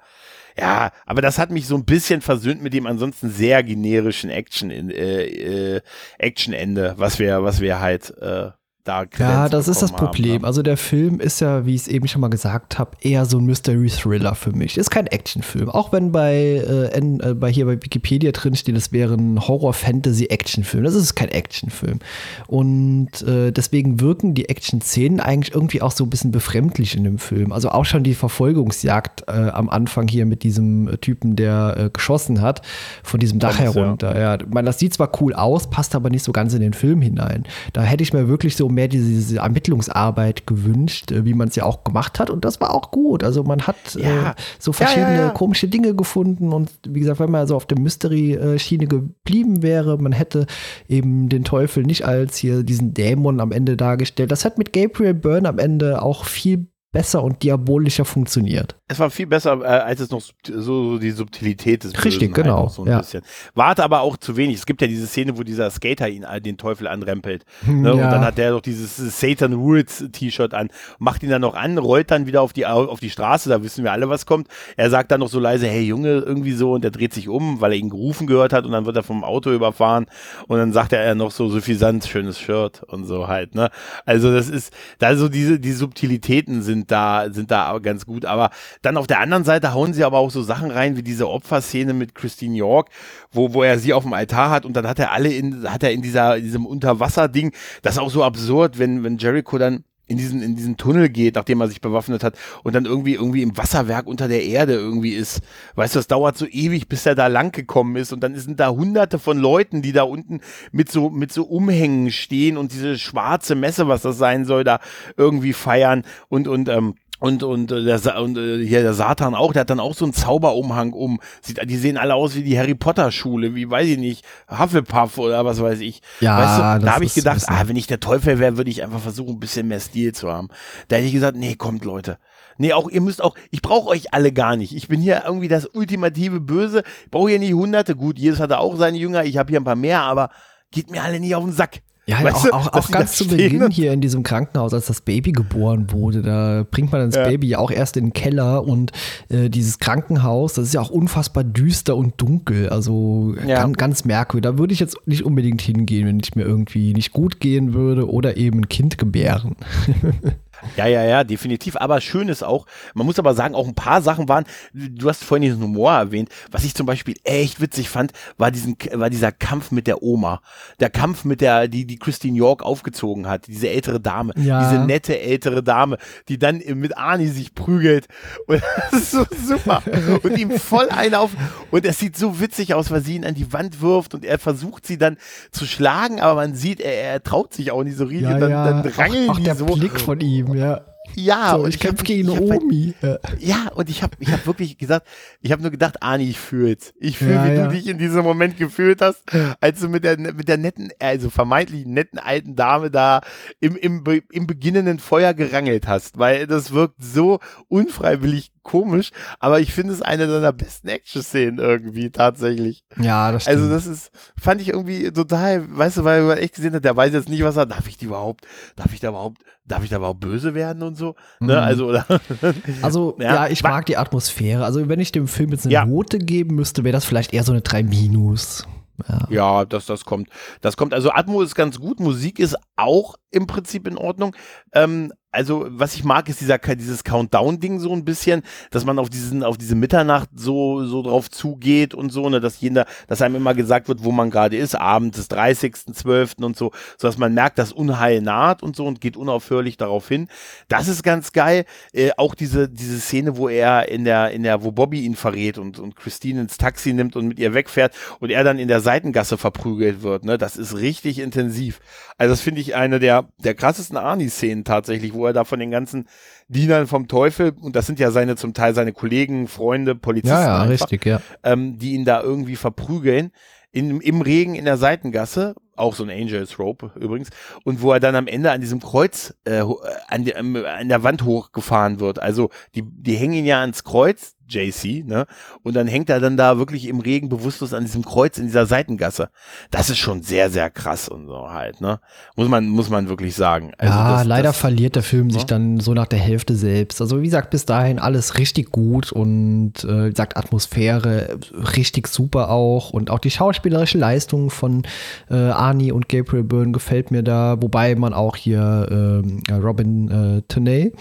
[0.59, 4.71] ja, aber das hat mich so ein bisschen versöhnt mit dem ansonsten sehr generischen Action
[4.71, 5.81] äh, äh,
[6.19, 8.51] Action Ende, was wir was wir halt äh,
[8.89, 10.35] da Ja, das ist das Problem.
[10.35, 10.47] Haben, ne?
[10.47, 13.39] Also der Film ist ja, wie ich es eben schon mal gesagt habe, eher so
[13.39, 14.79] ein Mystery Thriller für mich.
[14.79, 15.69] Ist kein Actionfilm.
[15.69, 20.85] Auch wenn bei, äh, äh, bei hier bei Wikipedia drin steht, es wäre ein Horror-Fantasy-Actionfilm.
[20.85, 21.99] Das ist kein Actionfilm.
[22.47, 27.19] Und äh, deswegen wirken die Action-Szenen eigentlich irgendwie auch so ein bisschen befremdlich in dem
[27.19, 27.53] Film.
[27.53, 31.91] Also auch schon die Verfolgungsjagd äh, am Anfang hier mit diesem äh, Typen, der äh,
[31.91, 32.63] geschossen hat,
[33.03, 34.15] von diesem Dach herunter.
[34.15, 34.37] Ja.
[34.37, 37.03] ja, man, das sieht zwar cool aus, passt aber nicht so ganz in den Film
[37.03, 37.45] hinein.
[37.73, 41.57] Da hätte ich mir wirklich so mehr diese, diese Ermittlungsarbeit gewünscht, äh, wie man es
[41.57, 42.31] ja auch gemacht hat.
[42.31, 43.25] Und das war auch gut.
[43.25, 44.31] Also man hat äh, ja.
[44.31, 46.53] äh, so verschiedene ja, ja, komische Dinge gefunden.
[46.53, 50.47] Und wie gesagt, wenn man so auf der Mystery-Schiene geblieben wäre, man hätte
[50.89, 54.31] eben den Teufel nicht als hier diesen Dämon am Ende dargestellt.
[54.31, 58.77] Das hat mit Gabriel Byrne am Ende auch viel besser und diabolischer funktioniert.
[58.89, 62.45] Es war viel besser, äh, als es noch so, so die Subtilität des Richtig, Bösen
[62.45, 63.23] genau, Halt so ja.
[63.55, 64.57] Warte aber auch zu wenig.
[64.57, 67.45] Es gibt ja diese Szene, wo dieser Skater ihn äh, den Teufel anrempelt.
[67.65, 67.93] Hm, Ne?
[67.93, 68.11] Und ja.
[68.11, 70.69] dann hat der doch dieses Satan Rules T-Shirt an,
[70.99, 73.85] macht ihn dann noch an, rollt dann wieder auf die, auf die Straße, da wissen
[73.85, 74.49] wir alle, was kommt.
[74.77, 77.61] Er sagt dann noch so leise, hey Junge, irgendwie so, und er dreht sich um,
[77.61, 80.07] weil er ihn gerufen gehört hat und dann wird er vom Auto überfahren
[80.47, 83.71] und dann sagt er noch so suffisant, schönes Shirt und so halt, ne?
[84.05, 88.51] Also das ist, da so diese, die Subtilitäten sind da, sind da ganz gut, aber
[88.83, 91.93] dann auf der anderen Seite hauen sie aber auch so Sachen rein, wie diese Opferszene
[91.93, 92.91] mit Christine York,
[93.31, 95.83] wo, wo er sie auf dem Altar hat und dann hat er alle in, hat
[95.83, 97.53] er in dieser, in diesem Unterwasserding,
[97.83, 101.37] das ist auch so absurd, wenn, wenn Jericho dann in diesen, in diesen Tunnel geht,
[101.37, 105.13] nachdem er sich bewaffnet hat und dann irgendwie, irgendwie im Wasserwerk unter der Erde irgendwie
[105.13, 105.41] ist.
[105.75, 108.59] Weißt du, das dauert so ewig, bis er da lang gekommen ist und dann sind
[108.59, 110.41] da hunderte von Leuten, die da unten
[110.73, 114.81] mit so, mit so Umhängen stehen und diese schwarze Messe, was das sein soll, da
[115.17, 119.35] irgendwie feiern und, und, ähm, und, und, äh, der, Sa und äh, hier der Satan
[119.35, 121.21] auch, der hat dann auch so einen Zauberumhang um.
[121.41, 125.19] Sieht, die sehen alle aus wie die Harry Potter Schule, wie weiß ich nicht, Hufflepuff
[125.19, 126.01] oder was weiß ich.
[126.21, 128.83] Ja, weißt du, da habe ich gedacht, ah, wenn ich der Teufel wäre, würde ich
[128.83, 130.49] einfach versuchen, ein bisschen mehr Stil zu haben.
[130.89, 132.19] Da hätte ich gesagt, nee, kommt Leute.
[132.59, 134.75] Nee, auch ihr müsst auch, ich brauche euch alle gar nicht.
[134.75, 136.83] Ich bin hier irgendwie das ultimative Böse.
[137.05, 137.95] Ich brauche hier nicht hunderte.
[137.95, 139.25] Gut, jedes hatte auch seine Jünger.
[139.25, 140.31] Ich habe hier ein paar mehr, aber
[140.73, 141.83] geht mir alle nicht auf den Sack.
[142.09, 145.03] Ja, Weißt auch, du, auch, auch ganz zu Beginn hier in diesem Krankenhaus, als das
[145.03, 147.25] Baby geboren wurde, da bringt man das Ja.
[147.29, 148.93] Baby ja auch erst in den Keller und
[149.29, 153.63] äh, dieses Krankenhaus, das ist ja auch unfassbar düster und dunkel, also Ja.
[153.63, 154.51] ganz, ganz merkwürdig.
[154.51, 158.09] Da würde ich jetzt nicht unbedingt hingehen, wenn ich mir irgendwie nicht gut gehen würde
[158.09, 159.57] oder eben ein Kind gebären.
[160.77, 161.77] Ja, ja, ja, definitiv.
[161.77, 165.25] Aber schön ist auch, man muss aber sagen, auch ein paar Sachen waren, du hast
[165.25, 169.33] vorhin diesen Humor erwähnt, was ich zum Beispiel echt witzig fand, war diesen, war dieser
[169.33, 170.41] Kampf mit der Oma.
[170.81, 174.69] Der Kampf mit der, die, die Christine York aufgezogen hat, diese ältere Dame, Ja.
[174.69, 175.99] diese nette ältere Dame,
[176.29, 178.07] die dann mit Arnie sich prügelt.
[178.47, 179.83] Und das ist so super.
[180.23, 181.31] Und ihm voll einen auf,
[181.71, 184.39] und es sieht so witzig aus, weil sie ihn an die Wand wirft und er
[184.39, 185.17] versucht sie dann
[185.53, 188.27] zu schlagen, aber man sieht, er, er traut sich auch nicht so richtig.
[188.29, 189.67] und dann, dann rangeln auch, auch die der so.
[189.67, 190.81] Blick von ihm, ja.
[191.15, 192.95] Ja, so, und ich kämpfe gegen ich hab Omi.
[193.01, 193.19] Ja.
[193.39, 195.07] Ja, und ich habe ich hab wirklich gesagt,
[195.41, 196.93] ich habe nur gedacht, Arni, ich fühl's.
[196.99, 197.67] Ich fühle, Ja, wie ja.
[197.67, 199.23] du dich in diesem Moment gefühlt hast,
[199.61, 203.23] als du mit der, mit der netten, also vermeintlich netten alten Dame da
[203.61, 209.11] im, im, im beginnenden Feuer gerangelt hast, weil das wirkt so unfreiwillig komisch,
[209.41, 212.85] aber ich finde es eine deiner besten Action-Szenen irgendwie tatsächlich.
[213.01, 213.57] ja, das stimmt.
[213.57, 214.11] Also das ist,
[214.41, 217.43] fand ich irgendwie total, weißt du, weil man echt gesehen hat, der weiß jetzt nicht,
[217.43, 218.47] was er, darf ich die überhaupt,
[218.77, 221.15] darf ich da überhaupt, darf ich da überhaupt böse werden und so?
[221.41, 221.55] Ne?
[221.55, 221.59] Mhm.
[221.59, 222.07] Also, oder?
[222.83, 223.35] Also, Ja.
[223.35, 224.65] ja, ich mag die Atmosphäre.
[224.65, 225.85] Also, wenn ich dem Film jetzt eine Ja.
[225.87, 228.67] Note geben müsste, wäre das vielleicht eher so eine 3 Minus.
[229.09, 229.27] Ja.
[229.31, 230.29] Ja, das, das kommt.
[230.61, 230.93] Das kommt.
[230.93, 234.35] Also Atmo ist ganz gut, Musik ist auch im Prinzip in Ordnung.
[234.73, 239.11] Ähm, also, was ich mag, ist dieser, dieses Countdown-Ding so ein bisschen, dass man auf
[239.11, 243.37] diesen, auf diese Mitternacht so, so drauf zugeht und so, ne, dass jeder, dass einem
[243.37, 246.43] immer gesagt wird, wo man gerade ist, Abend des 30.12.
[246.43, 250.09] und so, so dass man merkt, dass Unheil naht und so und geht unaufhörlich darauf
[250.09, 250.29] hin.
[250.69, 251.67] Das ist ganz geil.
[251.93, 255.59] Äh, auch diese, diese Szene, wo er in der, in der, wo Bobby ihn verrät
[255.59, 258.81] und, und Christine ins Taxi nimmt und mit ihr wegfährt und er dann in der
[258.81, 261.81] Seitengasse verprügelt wird, ne, das ist richtig intensiv.
[262.17, 265.71] Also das finde ich eine der, der krassesten Arnie-Szenen tatsächlich, wo er da von den
[265.71, 266.09] ganzen
[266.49, 270.43] Dienern vom Teufel, und das sind ja seine, zum Teil seine Kollegen, Freunde, Polizisten, Ja,
[270.43, 271.21] ja, einfach, richtig, ja.
[271.43, 273.33] ähm, die ihn da irgendwie verprügeln.
[273.71, 277.29] In, Im Regen in der Seitengasse, auch so ein Angels Rope übrigens,
[277.65, 279.75] und wo er dann am Ende an diesem Kreuz äh, äh,
[280.09, 282.19] an, die, an der Wand hochgefahren wird.
[282.19, 285.27] Also die, die hängen ihn ja ans Kreuz, JC, ne?
[285.63, 288.67] Und dann hängt er dann da wirklich im Regen bewusstlos an diesem Kreuz in dieser
[288.67, 289.29] Seitengasse.
[289.71, 292.01] Das ist schon sehr, sehr krass und so halt, ne?
[292.37, 293.73] Muss man, muss man wirklich sagen.
[293.79, 295.47] Also ja, das, leider das, verliert der Film sich Ja.
[295.49, 297.01] dann so nach der Hälfte selbst.
[297.01, 301.37] Also wie gesagt, bis dahin alles richtig gut und äh, wie gesagt, Atmosphäre äh,
[301.75, 304.83] richtig super auch und auch die schauspielerische Leistung von
[305.31, 310.43] äh, Arnie und Gabriel Byrne gefällt mir da, wobei man auch hier ähm, Robin äh,
[310.49, 310.93] Tenney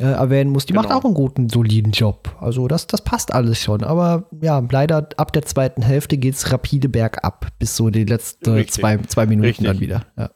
[0.00, 0.66] äh, erwähnen muss.
[0.66, 0.98] Die macht Genau.
[1.00, 2.34] auch einen guten, soliden Job.
[2.40, 3.82] Also das, das passt alles schon.
[3.84, 8.74] Aber ja, leider ab der zweiten Hälfte geht's rapide bergab bis so die letzten Richtig.
[8.80, 9.66] zwei, zwei Minuten Richtig.
[9.66, 10.06] dann wieder.
[10.16, 10.30] Ja.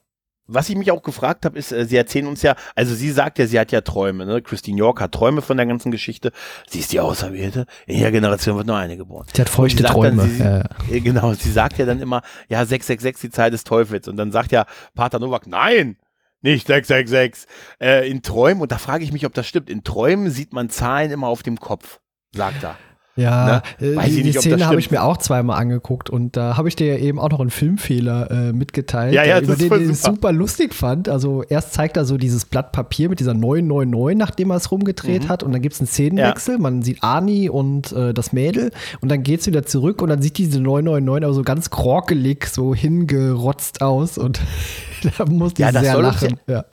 [0.49, 3.39] Was ich mich auch gefragt habe, ist, äh, sie erzählen uns ja, also sie sagt
[3.39, 4.43] ja, sie hat ja Träume, ne?
[4.43, 6.31] Christine York hat Träume von der ganzen Geschichte.
[6.69, 7.65] Sie ist die Auserwählte.
[7.87, 9.27] In jeder Generation wird nur eine geboren.
[9.35, 10.29] Sie hat feuchte sie sagt dann, Träume.
[10.29, 10.65] sie- ja.
[10.91, 14.09] Äh, Genau, sie sagt ja dann immer, ja, 666, die Zahl des Teufels.
[14.09, 15.97] Und dann sagt ja Pater Nowak, nein,
[16.43, 17.47] nicht 666.
[17.81, 20.69] Äh, in Träumen, und da frage ich mich, ob das stimmt, in Träumen sieht man
[20.69, 22.01] Zahlen immer auf dem Kopf,
[22.35, 22.77] sagt er.
[23.15, 23.87] Ja, Ne?
[23.93, 26.57] äh, Weiß die, ich die nicht, Szene habe ich mir auch zweimal angeguckt und da
[26.57, 29.55] habe ich dir ja eben auch noch einen Filmfehler äh, mitgeteilt, Ja, ja, äh, über
[29.55, 30.33] den, den ich super.
[30.33, 31.11] lustig fand.
[31.11, 35.29] Also erst zeigt er so dieses Blatt Papier mit dieser 999, nachdem er es rumgedreht
[35.29, 36.57] hat und dann gibt es einen Szenenwechsel.
[36.57, 38.71] Man sieht Ani und äh, das Mädel
[39.03, 42.47] und dann geht es wieder zurück und dann sieht diese 999 aber so ganz krokelig
[42.47, 44.41] so hingerotzt aus und
[45.19, 46.41] da musste Ja, ich sehr lachen.
[46.47, 46.65] Ja.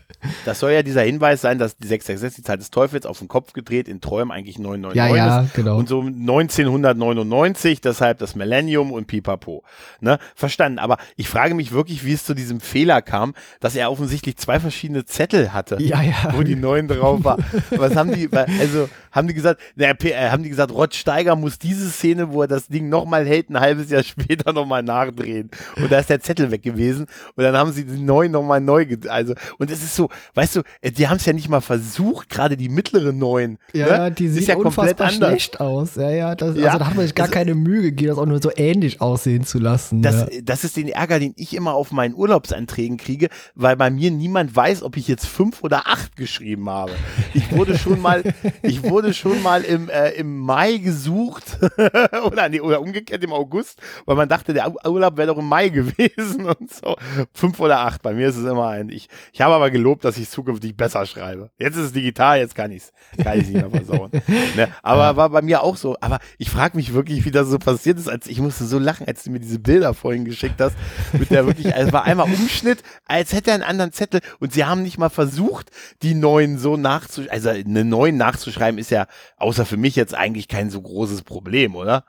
[0.45, 3.27] Das soll ja dieser Hinweis sein, dass die 666, die Zahl des Teufels, auf den
[3.27, 5.53] Kopf gedreht, in Träumen eigentlich 999 Ja, ja, ist.
[5.53, 5.77] genau.
[5.77, 9.63] Und so 1999, deshalb das Millennium und Pipapo.
[10.01, 10.19] Ne?
[10.35, 10.79] Verstanden.
[10.79, 14.59] Aber ich frage mich wirklich, wie es zu diesem Fehler kam, dass er offensichtlich zwei
[14.59, 15.77] verschiedene Zettel hatte.
[15.81, 16.33] Ja, ja.
[16.33, 17.37] Wo die neun drauf war.
[17.71, 21.59] Was haben die, also haben die gesagt, na, äh, haben die gesagt, Rod Steiger muss
[21.59, 25.49] diese Szene, wo er das Ding nochmal hält, ein halbes Jahr später nochmal nachdrehen.
[25.77, 27.05] Und da ist der Zettel weg gewesen.
[27.35, 30.61] Und dann haben sie die neun nochmal neu, also, und es ist so, weißt du,
[30.81, 33.57] äh, die haben es ja nicht mal versucht, gerade die mittleren neun.
[33.73, 34.11] Ja, ne?
[34.11, 35.29] die sieht ja komplett anders.
[35.29, 35.95] schlecht aus.
[35.95, 38.17] Ja, ja, das, Ja, also da hat man sich gar das- keine Mühe gegeben, das
[38.17, 40.01] auch nur so ähnlich aussehen zu lassen.
[40.01, 40.41] Das, ja.
[40.43, 44.55] das ist den Ärger, den ich immer auf meinen Urlaubsanträgen kriege, weil bei mir niemand
[44.55, 46.91] weiß, ob ich jetzt fünf oder acht geschrieben habe.
[47.33, 48.23] Ich wurde schon mal,
[48.61, 51.57] ich wurde schon mal im, äh, im Mai gesucht
[52.25, 55.47] oder, nee, oder umgekehrt im August, weil man dachte, der Ur- Urlaub wäre doch im
[55.47, 56.95] Mai gewesen und so.
[57.33, 58.01] Fünf oder acht.
[58.01, 58.89] Bei mir ist es immer ein.
[58.89, 61.49] Ich, ich habe aber gelobt, dass ich zukünftig besser schreibe.
[61.57, 62.83] Jetzt ist es digital, jetzt kann ich
[63.17, 64.11] es kann ich's nicht mehr versauen.
[64.55, 64.67] ne?
[64.83, 65.95] Aber war bei mir auch so.
[66.01, 69.07] Aber ich frage mich wirklich, wie das so passiert ist, als ich musste so lachen,
[69.07, 70.75] als du mir diese Bilder vorhin geschickt hast,
[71.13, 74.53] mit der wirklich, also es war einmal Umschnitt, als hätte er einen anderen Zettel und
[74.53, 75.69] sie haben nicht mal versucht,
[76.01, 77.31] die neuen so nachzuschreiben.
[77.31, 81.75] Also eine neuen nachzuschreiben ist ja, außer für mich jetzt eigentlich kein so großes Problem,
[81.75, 82.03] oder?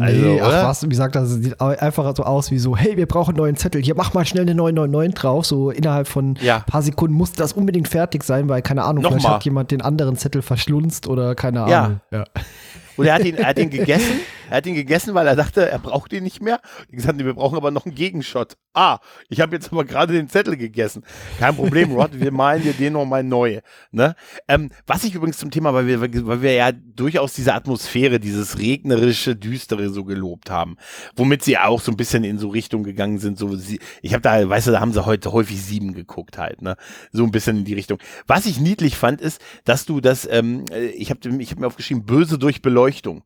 [0.00, 0.62] Also, nee, oder?
[0.62, 3.38] ach was, wie gesagt, das sieht einfach so aus wie so, hey, wir brauchen einen
[3.38, 6.58] neuen Zettel, hier mach mal schnell eine 999 drauf, so innerhalb von Ja.
[6.58, 9.34] ein paar Sekunden muss das unbedingt fertig sein, weil, keine Ahnung, vielleicht Nochmal.
[9.38, 11.84] hat jemand den anderen Zettel verschlunzt oder keine Ja.
[11.84, 12.00] Ahnung.
[12.12, 12.24] Ja.
[12.96, 14.20] Und er hat ihn, er hat ihn gegessen.
[14.50, 16.60] Er hat ihn gegessen, weil er dachte, er braucht ihn nicht mehr.
[16.90, 18.56] Die gesagt, nee, wir brauchen aber noch einen Gegenshot.
[18.74, 21.02] Ah, ich habe jetzt aber gerade den Zettel gegessen.
[21.38, 23.60] Kein Problem, Rod, wir malen dir den nochmal neu.
[23.90, 24.14] Ne?
[24.46, 28.58] Ähm, was ich übrigens zum Thema, weil wir, weil wir ja durchaus diese Atmosphäre, dieses
[28.58, 30.76] regnerische, düstere so gelobt haben,
[31.16, 33.38] womit sie auch so ein bisschen in so Richtung gegangen sind.
[33.38, 36.62] So, sie, ich habe da, weißt du, da haben sie heute häufig sieben geguckt halt,
[36.62, 36.76] ne?
[37.10, 37.98] So ein bisschen in die Richtung.
[38.26, 41.66] Was ich niedlich fand, ist, dass du das, ähm, äh, ich habe ich hab mir
[41.66, 43.24] aufgeschrieben, böse durch Beleuchtung.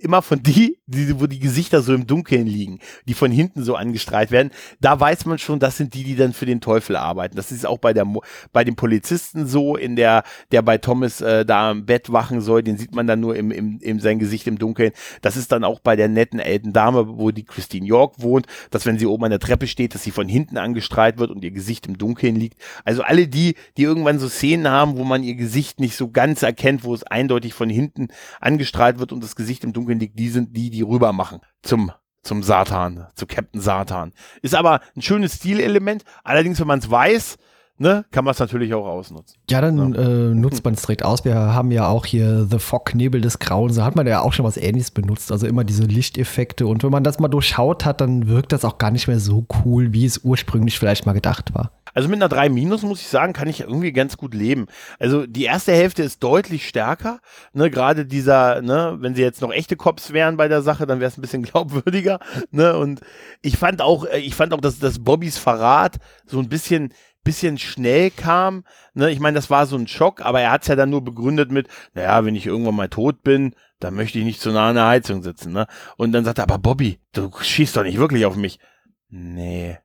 [0.00, 3.74] Immer von die, die, wo die Gesichter so im Dunkeln liegen, die von hinten so
[3.74, 7.36] angestrahlt werden, da weiß man schon, das sind die, die dann für den Teufel arbeiten.
[7.36, 8.06] Das ist auch bei der
[8.52, 12.62] bei dem Polizisten so, in der, der bei Thomas äh, da am Bett wachen soll,
[12.62, 14.92] den sieht man dann nur im, im, im sein Gesicht im Dunkeln.
[15.22, 18.86] Das ist dann auch bei der netten alten Dame, wo die Christine York wohnt, dass
[18.86, 21.50] wenn sie oben an der Treppe steht, dass sie von hinten angestrahlt wird und ihr
[21.50, 22.60] Gesicht im Dunkeln liegt.
[22.84, 26.42] Also alle die, die irgendwann so Szenen haben, wo man ihr Gesicht nicht so ganz
[26.42, 28.08] erkennt, wo es eindeutig von hinten
[28.40, 31.92] angestrahlt wird und das Gesicht im Dunkeln liegt, die sind die, die rüber machen zum
[32.22, 34.12] zum Satan, zu Captain Satan.
[34.42, 36.04] Ist aber ein schönes Stilelement.
[36.22, 37.38] Allerdings, wenn man es weiß,
[37.78, 39.40] ne, kann man es natürlich auch ausnutzen.
[39.48, 41.24] Ja, dann äh, nutzt man es direkt aus.
[41.24, 43.76] Wir haben ja auch hier The Fog, Nebel des Grauens.
[43.76, 45.32] Da hat man ja auch schon was ähnliches benutzt.
[45.32, 46.66] Also immer diese Lichteffekte.
[46.66, 49.46] Und wenn man das mal durchschaut hat, dann wirkt das auch gar nicht mehr so
[49.64, 51.72] cool, wie es ursprünglich vielleicht mal gedacht war.
[51.94, 54.66] Also mit einer 3 Minus muss ich sagen, kann ich irgendwie ganz gut leben.
[54.98, 57.20] Also die erste Hälfte ist deutlich stärker.
[57.52, 61.00] Ne, gerade dieser, ne, wenn sie jetzt noch echte Cops wären bei der Sache, dann
[61.00, 62.20] wäre es ein bisschen glaubwürdiger.
[62.50, 63.00] Ne, und
[63.42, 67.58] ich fand auch, äh, ich fand auch, dass, dass Bobbys Verrat so ein bisschen bisschen
[67.58, 68.64] schnell kam.
[68.94, 71.04] Ne, ich meine, das war so ein Schock, aber er hat es ja dann nur
[71.04, 74.70] begründet mit, naja, wenn ich irgendwann mal tot bin, dann möchte ich nicht zu nah
[74.70, 75.52] an der Heizung sitzen.
[75.52, 75.66] Ne?
[75.96, 78.58] Und dann sagt er, aber Bobby, du schießt doch nicht wirklich auf mich.
[79.08, 79.78] Nee,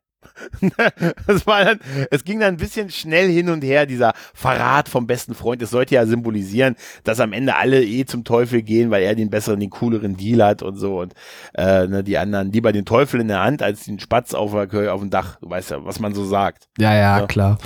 [1.28, 1.80] das war dann,
[2.12, 5.62] es ging dann ein bisschen schnell hin und her, dieser Verrat vom besten Freund.
[5.62, 9.30] Es sollte ja symbolisieren, dass am Ende alle eh zum Teufel gehen, weil er den
[9.30, 11.00] besseren, den cooleren Deal hat und so.
[11.02, 11.14] Und
[11.54, 15.00] äh, ne, die anderen lieber den Teufel in der Hand als den Spatz auf, auf
[15.00, 15.38] dem Dach.
[15.40, 16.68] Du weißt ja, was man so sagt.
[16.78, 17.28] Ja, ja, Ja.
[17.28, 17.58] klar.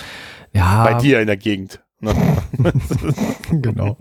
[0.53, 1.82] Ja, Bei dir in der Gegend.
[1.99, 2.14] Ne?
[3.51, 3.97] genau.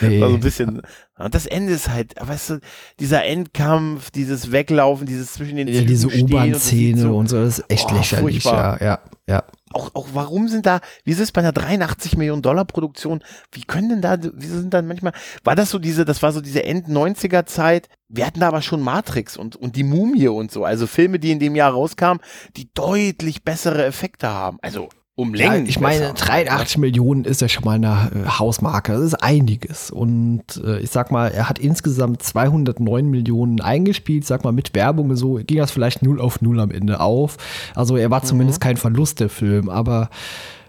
[0.00, 0.22] Nee.
[0.22, 0.82] Also ein bisschen.
[1.18, 2.60] Und das Ende ist halt, weißt du,
[2.98, 7.58] dieser Endkampf, dieses Weglaufen, dieses zwischen den ja, Zügen diese U-Bahn-Szene so- und so, das
[7.58, 8.42] ist echt Oh, lächerlich.
[8.42, 8.80] furchtbar.
[8.80, 9.44] Ja, ja, ja.
[9.72, 13.22] auch, auch warum sind da, wieso ist bei einer 83 Millionen Dollar Produktion,
[13.52, 15.12] wie können denn da, wieso sind dann manchmal,
[15.44, 18.80] war das so diese, das war so diese End-90er Zeit, wir hatten da aber schon
[18.80, 22.22] Matrix und, und die Mumie und so, also Filme, die in dem Jahr rauskamen,
[22.56, 25.66] die deutlich bessere Effekte haben, also um Ja, Längen.
[25.66, 26.14] ich meine, besser.
[26.26, 28.92] 83 Millionen ist ja schon mal eine äh, Hausmarke.
[28.92, 29.90] Das ist einiges.
[29.90, 34.24] Und äh, ich sag mal, er hat insgesamt 209 Millionen eingespielt.
[34.26, 37.36] Sag mal, mit Werbung und so ging das vielleicht 0 auf 0 am Ende auf.
[37.74, 39.68] Also er war zumindest kein Verlust der Film.
[39.68, 40.08] Aber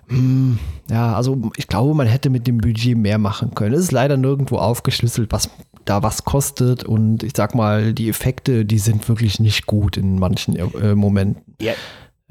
[0.09, 0.57] mh,
[0.89, 3.73] ja, also ich glaube, man hätte mit dem Budget mehr machen können.
[3.75, 5.49] Es ist leider nirgendwo aufgeschlüsselt, was
[5.85, 10.19] da was kostet und ich sag mal, die Effekte, die sind wirklich nicht gut in
[10.19, 11.55] manchen äh, Momenten.
[11.59, 11.73] Ja.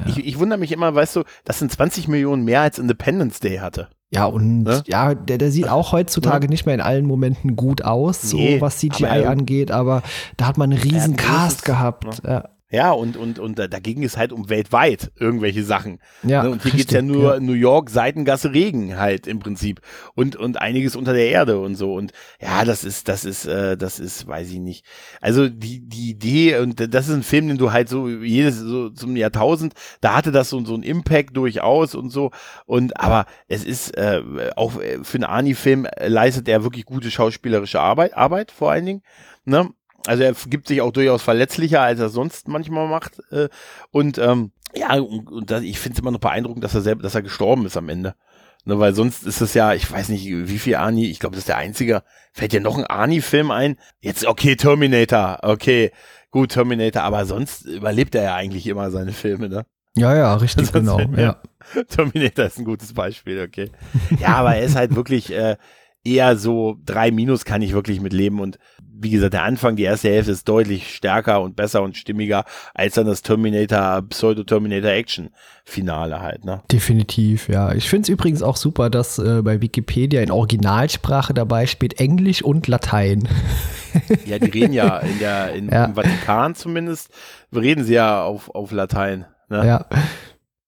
[0.00, 0.06] Ja.
[0.06, 3.58] Ich, ich wundere mich immer, weißt du, das sind 20 Millionen mehr als Independence Day
[3.58, 3.88] hatte.
[4.12, 4.82] Ja, und ne?
[4.86, 6.50] ja, der, der sieht auch heutzutage ja.
[6.50, 10.02] nicht mehr in allen Momenten gut aus, so nee, was CGI aber, angeht, aber
[10.36, 12.04] da hat man einen riesen Cast gehabt.
[12.04, 12.12] Ne?
[12.28, 12.48] Ja.
[12.72, 15.98] Ja, und, und, und da, ging es halt um weltweit irgendwelche Sachen.
[16.22, 16.50] Ja, ne?
[16.50, 17.40] Und hier geht es ja nur ja.
[17.40, 19.80] New York, Seitengasse, Regen halt im Prinzip.
[20.14, 21.94] Und, und einiges unter der Erde und so.
[21.94, 24.84] Und ja, das ist, das ist, äh, das ist, weiß ich nicht.
[25.20, 28.90] Also die, die Idee, und das ist ein Film, den du halt so jedes, so
[28.90, 32.30] zum Jahrtausend, da hatte das so, so ein Impact durchaus und so.
[32.66, 34.22] Und aber es ist äh,
[34.54, 39.02] auch für einen Ani-Film leistet er wirklich gute schauspielerische Arbeit, Arbeit vor allen Dingen.
[39.44, 39.70] Ne?
[40.06, 43.20] Also er gibt sich auch durchaus verletzlicher, als er sonst manchmal macht.
[43.30, 43.48] Äh,
[43.90, 47.02] und ähm, ja, und, und das, ich finde es immer noch beeindruckend, dass er selber,
[47.02, 48.14] dass er gestorben ist am Ende.
[48.66, 51.42] Ne, weil sonst ist es ja, ich weiß nicht, wie viel Ani, ich glaube, das
[51.42, 52.02] ist der einzige.
[52.32, 53.76] Fällt dir noch ein Ani-Film ein?
[54.00, 55.92] Jetzt, okay, Terminator, okay,
[56.30, 59.64] gut, Terminator, aber sonst überlebt er ja eigentlich immer seine Filme, ne?
[59.96, 61.00] Ja, ja, richtig, genau.
[61.16, 61.40] Ja.
[61.88, 63.70] Terminator ist ein gutes Beispiel, okay.
[64.18, 65.56] Ja, aber er ist halt wirklich äh,
[66.04, 68.58] eher so drei Minus kann ich wirklich mit leben und
[69.02, 72.44] wie gesagt, der Anfang, die erste Hälfte ist deutlich stärker und besser und stimmiger
[72.74, 75.30] als dann das Terminator, Pseudo-Terminator Action
[75.64, 76.62] Finale halt, ne?
[76.70, 77.72] Definitiv, ja.
[77.72, 82.42] Ich finde es übrigens auch super, dass äh, bei Wikipedia in Originalsprache dabei steht Englisch
[82.42, 83.26] und Latein.
[84.26, 85.86] ja, die reden ja in der, in, ja.
[85.86, 87.08] im Vatikan zumindest,
[87.54, 89.24] reden sie ja auf, auf Latein.
[89.48, 89.66] Ne?
[89.66, 89.86] Ja.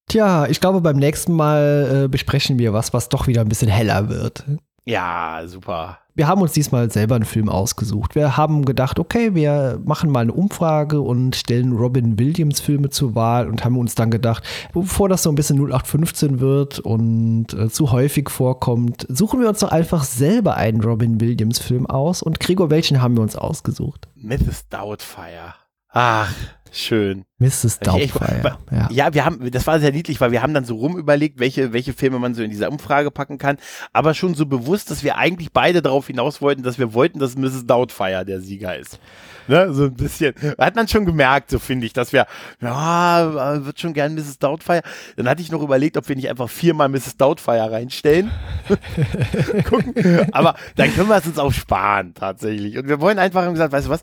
[0.07, 3.69] Tja, ich glaube, beim nächsten Mal äh, besprechen wir was, was doch wieder ein bisschen
[3.69, 4.43] heller wird.
[4.85, 5.99] Ja, super.
[6.15, 8.13] Wir haben uns diesmal selber einen Film ausgesucht.
[8.13, 13.15] Wir haben gedacht, okay, wir machen mal eine Umfrage und stellen Robin Williams Filme zur
[13.15, 17.69] Wahl und haben uns dann gedacht, bevor das so ein bisschen 0815 wird und äh,
[17.69, 22.21] zu häufig vorkommt, suchen wir uns doch einfach selber einen Robin Williams Film aus.
[22.21, 24.07] Und Gregor, welchen haben wir uns ausgesucht?
[24.15, 24.69] Mrs.
[24.69, 25.55] Doubtfire.
[25.89, 26.31] Ach,
[26.75, 27.23] Schön.
[27.37, 27.79] Mrs.
[27.79, 28.57] Doubtfire.
[28.71, 28.87] Ja.
[28.89, 31.93] ja, wir haben, das war sehr niedlich, weil wir haben dann so rumüberlegt, welche, welche
[31.93, 33.57] Filme man so in dieser Umfrage packen kann,
[33.91, 37.37] aber schon so bewusst, dass wir eigentlich beide darauf hinaus wollten, dass wir wollten, dass
[37.37, 37.67] Mrs.
[37.67, 38.99] Doubtfire der Sieger ist.
[39.47, 40.33] Ne, so ein bisschen.
[40.57, 42.25] Hat man schon gemerkt, so finde ich, dass wir,
[42.61, 44.39] ja, wird schon gern Mrs.
[44.39, 44.81] Doubtfire.
[45.15, 47.17] Dann hatte ich noch überlegt, ob wir nicht einfach viermal Mrs.
[47.17, 48.31] Doubtfire reinstellen.
[49.69, 50.33] Gucken.
[50.33, 52.77] Aber dann können wir es uns auch sparen, tatsächlich.
[52.77, 54.01] Und wir wollen einfach, haben gesagt, weißt du was,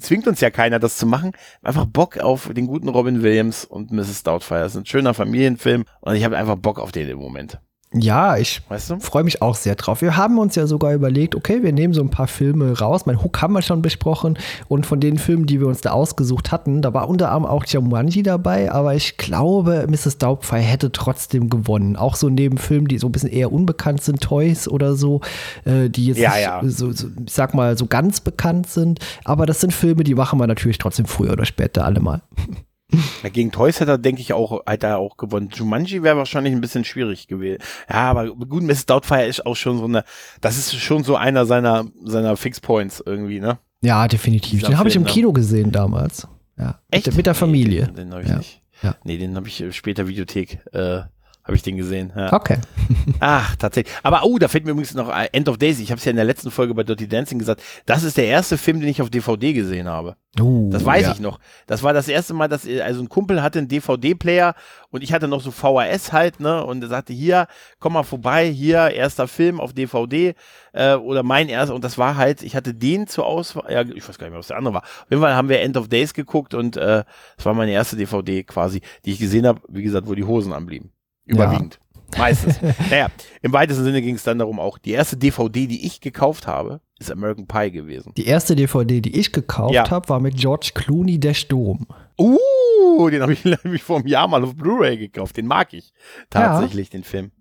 [0.00, 1.32] zwingt uns ja keiner, das zu machen.
[1.62, 4.22] Einfach Bock auf den guten Robin Williams und Mrs.
[4.22, 4.60] Doubtfire.
[4.60, 7.58] Das ist ein schöner Familienfilm und ich habe einfach Bock auf den im Moment.
[7.92, 9.00] Ja, ich weißt du?
[9.00, 10.02] freue mich auch sehr drauf.
[10.02, 13.06] Wir haben uns ja sogar überlegt, okay, wir nehmen so ein paar Filme raus.
[13.06, 14.38] Mein Hook haben wir schon besprochen.
[14.68, 17.64] Und von den Filmen, die wir uns da ausgesucht hatten, da war unter anderem auch
[17.64, 18.72] Jumanji dabei.
[18.72, 20.18] Aber ich glaube, Mrs.
[20.18, 21.96] Doubtfire hätte trotzdem gewonnen.
[21.96, 25.20] Auch so neben Filmen, die so ein bisschen eher unbekannt sind, Toys oder so,
[25.64, 26.60] äh, die jetzt ja, ja.
[26.64, 28.98] So, so, ich sag mal, so ganz bekannt sind.
[29.24, 32.22] Aber das sind Filme, die machen wir natürlich trotzdem früher oder später alle mal.
[33.22, 35.50] Ja, gegen Toys hat er, denke ich, auch, hat er auch gewonnen.
[35.52, 37.58] Jumanji wäre wahrscheinlich ein bisschen schwierig gewesen.
[37.88, 38.86] Ja, aber gut, Mrs.
[38.86, 40.04] Doubtfire ist auch schon so eine,
[40.40, 43.58] das ist schon so einer seiner, seiner Fixpoints irgendwie, ne?
[43.82, 44.62] Ja, definitiv.
[44.62, 45.08] Den habe ich im ne?
[45.08, 46.28] Kino gesehen damals.
[46.58, 46.80] Ja.
[46.90, 47.06] Echt?
[47.06, 47.86] Mit, mit der Familie.
[47.86, 48.36] Nee, den, den habe ich ja.
[48.36, 48.62] nicht.
[48.82, 48.96] Ja.
[49.04, 51.02] Nee, den habe ich später Videothek äh,
[51.46, 52.12] habe ich den gesehen.
[52.16, 52.32] Ja.
[52.32, 52.58] Okay.
[53.20, 53.94] Ach, tatsächlich.
[54.02, 55.84] Aber oh, da fällt mir übrigens noch End of Daisy.
[55.84, 57.62] Ich habe es ja in der letzten Folge bei Dirty Dancing gesagt.
[57.86, 60.16] Das ist der erste Film, den ich auf DVD gesehen habe.
[60.40, 61.12] Uh, das weiß ja.
[61.12, 61.38] ich noch.
[61.68, 64.54] Das war das erste Mal, dass also ein Kumpel hatte einen DVD-Player
[64.90, 66.64] und ich hatte noch so VHS halt, ne?
[66.64, 67.46] Und er sagte hier,
[67.78, 70.34] komm mal vorbei, hier erster Film auf DVD
[70.72, 71.76] äh, oder mein erster.
[71.76, 73.72] Und das war halt, ich hatte den zur Auswahl.
[73.72, 74.82] Ja, ich weiß gar nicht mehr, was der andere war.
[74.82, 77.04] Auf jeden Fall haben wir End of Days geguckt und äh,
[77.36, 79.60] das war meine erste DVD quasi, die ich gesehen habe.
[79.68, 80.90] Wie gesagt, wo die Hosen anblieben.
[81.26, 81.78] Überwiegend.
[82.14, 82.20] Ja.
[82.20, 82.60] Meistens.
[82.90, 83.08] naja,
[83.42, 86.80] im weitesten Sinne ging es dann darum auch, die erste DVD, die ich gekauft habe,
[86.98, 88.12] ist American Pie gewesen.
[88.16, 89.90] Die erste DVD, die ich gekauft ja.
[89.90, 91.86] habe, war mit George Clooney der Sturm.
[92.18, 95.36] Uh, den habe ich nämlich vor einem Jahr mal auf Blu-ray gekauft.
[95.36, 95.92] Den mag ich
[96.30, 96.92] tatsächlich, ja.
[96.92, 97.32] den Film.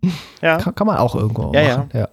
[0.41, 0.57] Ja.
[0.57, 1.89] Kann, kann, man auch irgendwo ja, machen.
[1.93, 2.09] Ja.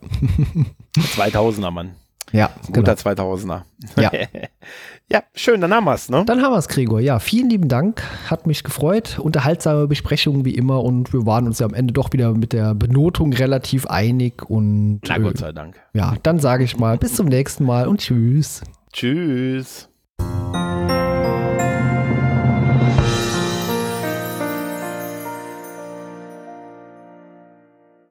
[0.96, 1.96] 2000er Mann.
[2.30, 3.26] Ja, guter genau.
[3.26, 3.62] 2000er.
[3.96, 4.10] Ja.
[5.10, 6.24] ja, schön, dann haben wir es, ne?
[6.26, 7.00] Dann haben wir es, Gregor.
[7.00, 8.02] Ja, vielen lieben Dank.
[8.30, 9.18] Hat mich gefreut.
[9.18, 12.74] Unterhaltsame Besprechungen wie immer und wir waren uns ja am Ende doch wieder mit der
[12.74, 15.00] Benotung relativ einig und.
[15.06, 15.80] Na, Gott sei Dank.
[15.92, 18.62] Ja, dann sage ich mal bis zum nächsten Mal und tschüss.
[18.92, 19.88] Tschüss.